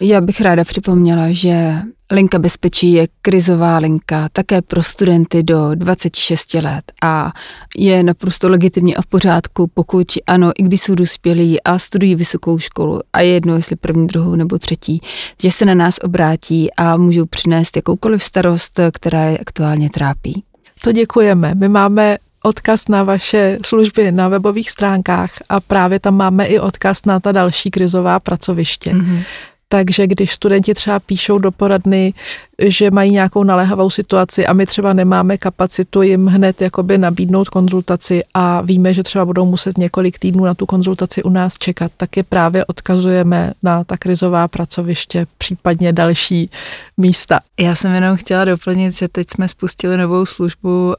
Já 0.00 0.20
bych 0.20 0.40
ráda 0.40 0.64
připomněla, 0.64 1.26
že 1.30 1.74
linka 2.10 2.38
bezpečí 2.38 2.92
je 2.92 3.08
krizová 3.22 3.78
linka 3.78 4.28
také 4.32 4.62
pro 4.62 4.82
studenty 4.82 5.42
do 5.42 5.74
26 5.74 6.54
let 6.54 6.92
a 7.02 7.32
je 7.76 8.02
naprosto 8.02 8.48
legitimně 8.48 8.94
a 8.94 9.02
v 9.02 9.06
pořádku, 9.06 9.66
pokud 9.74 10.12
ano, 10.26 10.52
i 10.58 10.62
když 10.62 10.80
jsou 10.80 10.94
dospělí 10.94 11.62
a 11.62 11.78
studují 11.78 12.14
vysokou 12.14 12.58
školu 12.58 13.00
a 13.12 13.20
je 13.20 13.32
jedno, 13.32 13.56
jestli 13.56 13.76
první, 13.76 14.06
druhou 14.06 14.34
nebo 14.34 14.58
třetí, 14.58 15.00
že 15.42 15.50
se 15.50 15.64
na 15.64 15.74
nás 15.74 15.98
obrátí 16.02 16.68
a 16.76 16.96
můžou 16.96 17.26
přinést 17.26 17.76
jakoukoliv 17.76 18.24
starost, 18.24 18.80
která 18.92 19.24
je 19.24 19.38
aktuálně 19.38 19.90
trápí. 19.90 20.44
To 20.84 20.92
děkujeme. 20.92 21.54
My 21.54 21.68
máme 21.68 22.18
odkaz 22.42 22.88
na 22.88 23.02
vaše 23.02 23.58
služby 23.64 24.12
na 24.12 24.28
webových 24.28 24.70
stránkách 24.70 25.30
a 25.48 25.60
právě 25.60 26.00
tam 26.00 26.16
máme 26.16 26.46
i 26.46 26.58
odkaz 26.58 27.04
na 27.04 27.20
ta 27.20 27.32
další 27.32 27.70
krizová 27.70 28.20
pracoviště. 28.20 28.92
Mm-hmm. 28.92 29.22
Takže 29.72 30.06
když 30.06 30.32
studenti 30.32 30.74
třeba 30.74 31.00
píšou 31.00 31.38
do 31.38 31.50
poradny, 31.50 32.14
že 32.62 32.90
mají 32.90 33.10
nějakou 33.10 33.44
naléhavou 33.44 33.90
situaci 33.90 34.46
a 34.46 34.52
my 34.52 34.66
třeba 34.66 34.92
nemáme 34.92 35.38
kapacitu 35.38 36.02
jim 36.02 36.26
hned 36.26 36.60
jakoby 36.60 36.98
nabídnout 36.98 37.48
konzultaci 37.48 38.22
a 38.34 38.60
víme, 38.60 38.94
že 38.94 39.02
třeba 39.02 39.24
budou 39.24 39.46
muset 39.46 39.78
několik 39.78 40.18
týdnů 40.18 40.44
na 40.44 40.54
tu 40.54 40.66
konzultaci 40.66 41.22
u 41.22 41.30
nás 41.30 41.58
čekat, 41.58 41.92
tak 41.96 42.16
je 42.16 42.22
právě 42.22 42.64
odkazujeme 42.64 43.52
na 43.62 43.84
ta 43.84 43.96
krizová 43.96 44.48
pracoviště, 44.48 45.26
případně 45.38 45.92
další 45.92 46.50
místa. 46.96 47.40
Já 47.60 47.74
jsem 47.74 47.94
jenom 47.94 48.16
chtěla 48.16 48.44
doplnit, 48.44 48.96
že 48.96 49.08
teď 49.08 49.26
jsme 49.30 49.48
spustili 49.48 49.96
novou 49.96 50.26
službu 50.26 50.86
uh, 50.88 50.94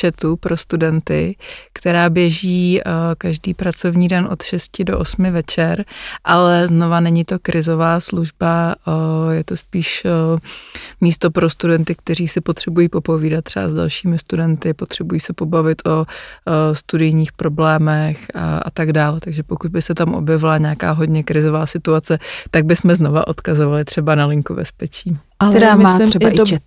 chatu 0.00 0.36
pro 0.36 0.56
studenty, 0.56 1.36
která 1.72 2.10
běží 2.10 2.80
uh, 2.80 2.92
každý 3.18 3.54
pracovní 3.54 4.08
den 4.08 4.28
od 4.30 4.42
6 4.42 4.82
do 4.82 4.98
8 4.98 5.32
večer, 5.32 5.84
ale 6.24 6.68
znova 6.68 7.00
není 7.00 7.24
to 7.24 7.38
krizová 7.38 8.00
služba, 8.00 8.74
uh, 8.86 9.32
je 9.32 9.44
to 9.44 9.56
spíš 9.56 10.06
místo 11.06 11.30
pro 11.30 11.50
studenty, 11.50 11.94
kteří 11.94 12.28
si 12.28 12.40
potřebují 12.40 12.88
popovídat 12.88 13.44
třeba 13.44 13.68
s 13.68 13.74
dalšími 13.74 14.18
studenty, 14.18 14.74
potřebují 14.74 15.20
se 15.20 15.32
pobavit 15.32 15.82
o, 15.86 15.90
o 16.00 16.04
studijních 16.74 17.32
problémech 17.32 18.26
a, 18.34 18.58
a 18.58 18.70
tak 18.70 18.92
dále. 18.92 19.20
Takže 19.20 19.42
pokud 19.42 19.70
by 19.70 19.82
se 19.82 19.94
tam 19.94 20.14
objevila 20.14 20.58
nějaká 20.58 20.92
hodně 20.92 21.22
krizová 21.22 21.66
situace, 21.66 22.18
tak 22.50 22.64
bychom 22.64 22.94
znova 22.94 23.26
odkazovali 23.26 23.84
třeba 23.84 24.14
na 24.14 24.26
linku 24.26 24.54
bezpečí. 24.54 25.18
Ale 25.38 25.50
Která 25.50 25.76
má 25.76 25.98
třeba 25.98 26.30
i, 26.30 26.36
do... 26.36 26.44
chat. 26.46 26.62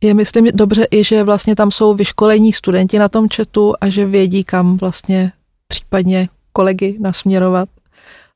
Je 0.00 0.14
myslím 0.14 0.48
dobře 0.54 0.86
i, 0.90 1.04
že 1.04 1.22
vlastně 1.22 1.54
tam 1.54 1.70
jsou 1.70 1.94
vyškolení 1.94 2.52
studenti 2.52 2.98
na 2.98 3.08
tom 3.08 3.28
chatu 3.36 3.74
a 3.80 3.88
že 3.88 4.06
vědí, 4.06 4.44
kam 4.44 4.76
vlastně 4.76 5.32
případně 5.68 6.28
kolegy 6.52 6.98
nasměrovat. 7.00 7.68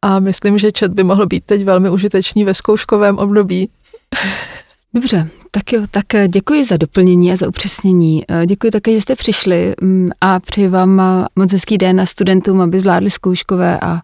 A 0.02 0.20
myslím, 0.20 0.58
že 0.58 0.70
chat 0.78 0.90
by 0.90 1.04
mohl 1.04 1.26
být 1.26 1.44
teď 1.44 1.64
velmi 1.64 1.90
užitečný 1.90 2.44
ve 2.44 2.54
zkouškovém 2.54 3.18
období. 3.18 3.68
Dobře, 4.98 5.28
tak 5.50 5.72
jo, 5.72 5.82
tak 5.90 6.14
eh, 6.14 6.28
děkuji 6.28 6.64
za 6.64 6.76
doplnění 6.76 7.32
a 7.32 7.36
za 7.36 7.48
upřesnění. 7.48 8.24
Eh, 8.28 8.46
děkuji 8.46 8.70
také, 8.70 8.92
že 8.92 9.00
jste 9.00 9.16
přišli 9.16 9.74
mm, 9.80 10.10
a 10.20 10.40
přeji 10.40 10.68
vám 10.68 11.00
eh, 11.00 11.26
moc 11.36 11.52
hezký 11.52 11.78
den 11.78 12.00
a 12.00 12.06
studentům, 12.06 12.60
aby 12.60 12.80
zvládli 12.80 13.10
zkouškové 13.10 13.80
a 13.80 14.00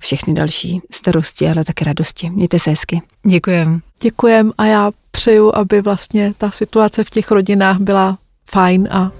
všechny 0.00 0.34
další 0.34 0.80
starosti, 0.90 1.48
ale 1.48 1.64
také 1.64 1.84
radosti. 1.84 2.30
Mějte 2.30 2.58
se 2.58 2.70
hezky. 2.70 3.02
Děkujem. 3.26 3.80
Děkujem 4.02 4.52
a 4.58 4.64
já 4.64 4.90
přeju, 5.10 5.52
aby 5.54 5.80
vlastně 5.80 6.32
ta 6.38 6.50
situace 6.50 7.04
v 7.04 7.10
těch 7.10 7.30
rodinách 7.30 7.78
byla 7.78 8.18
fajn 8.50 8.88
a 8.90 9.12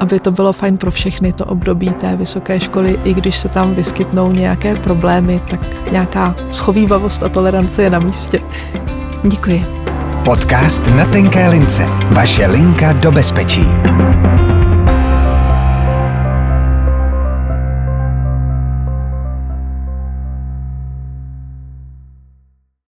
aby 0.00 0.20
to 0.20 0.30
bylo 0.30 0.52
fajn 0.52 0.76
pro 0.76 0.90
všechny 0.90 1.32
to 1.32 1.44
období 1.44 1.90
té 1.90 2.16
vysoké 2.16 2.60
školy, 2.60 3.00
i 3.04 3.14
když 3.14 3.38
se 3.38 3.48
tam 3.48 3.74
vyskytnou 3.74 4.32
nějaké 4.32 4.76
problémy, 4.76 5.40
tak 5.50 5.90
nějaká 5.90 6.34
schovývavost 6.50 7.22
a 7.22 7.28
tolerance 7.28 7.82
je 7.82 7.90
na 7.90 7.98
místě. 7.98 8.40
Děkuji. 9.24 9.81
Podcast 10.24 10.86
na 10.86 11.06
tenké 11.06 11.48
lince. 11.48 11.86
Vaše 12.10 12.46
linka 12.46 12.92
do 12.92 13.12
bezpečí. 13.12 13.66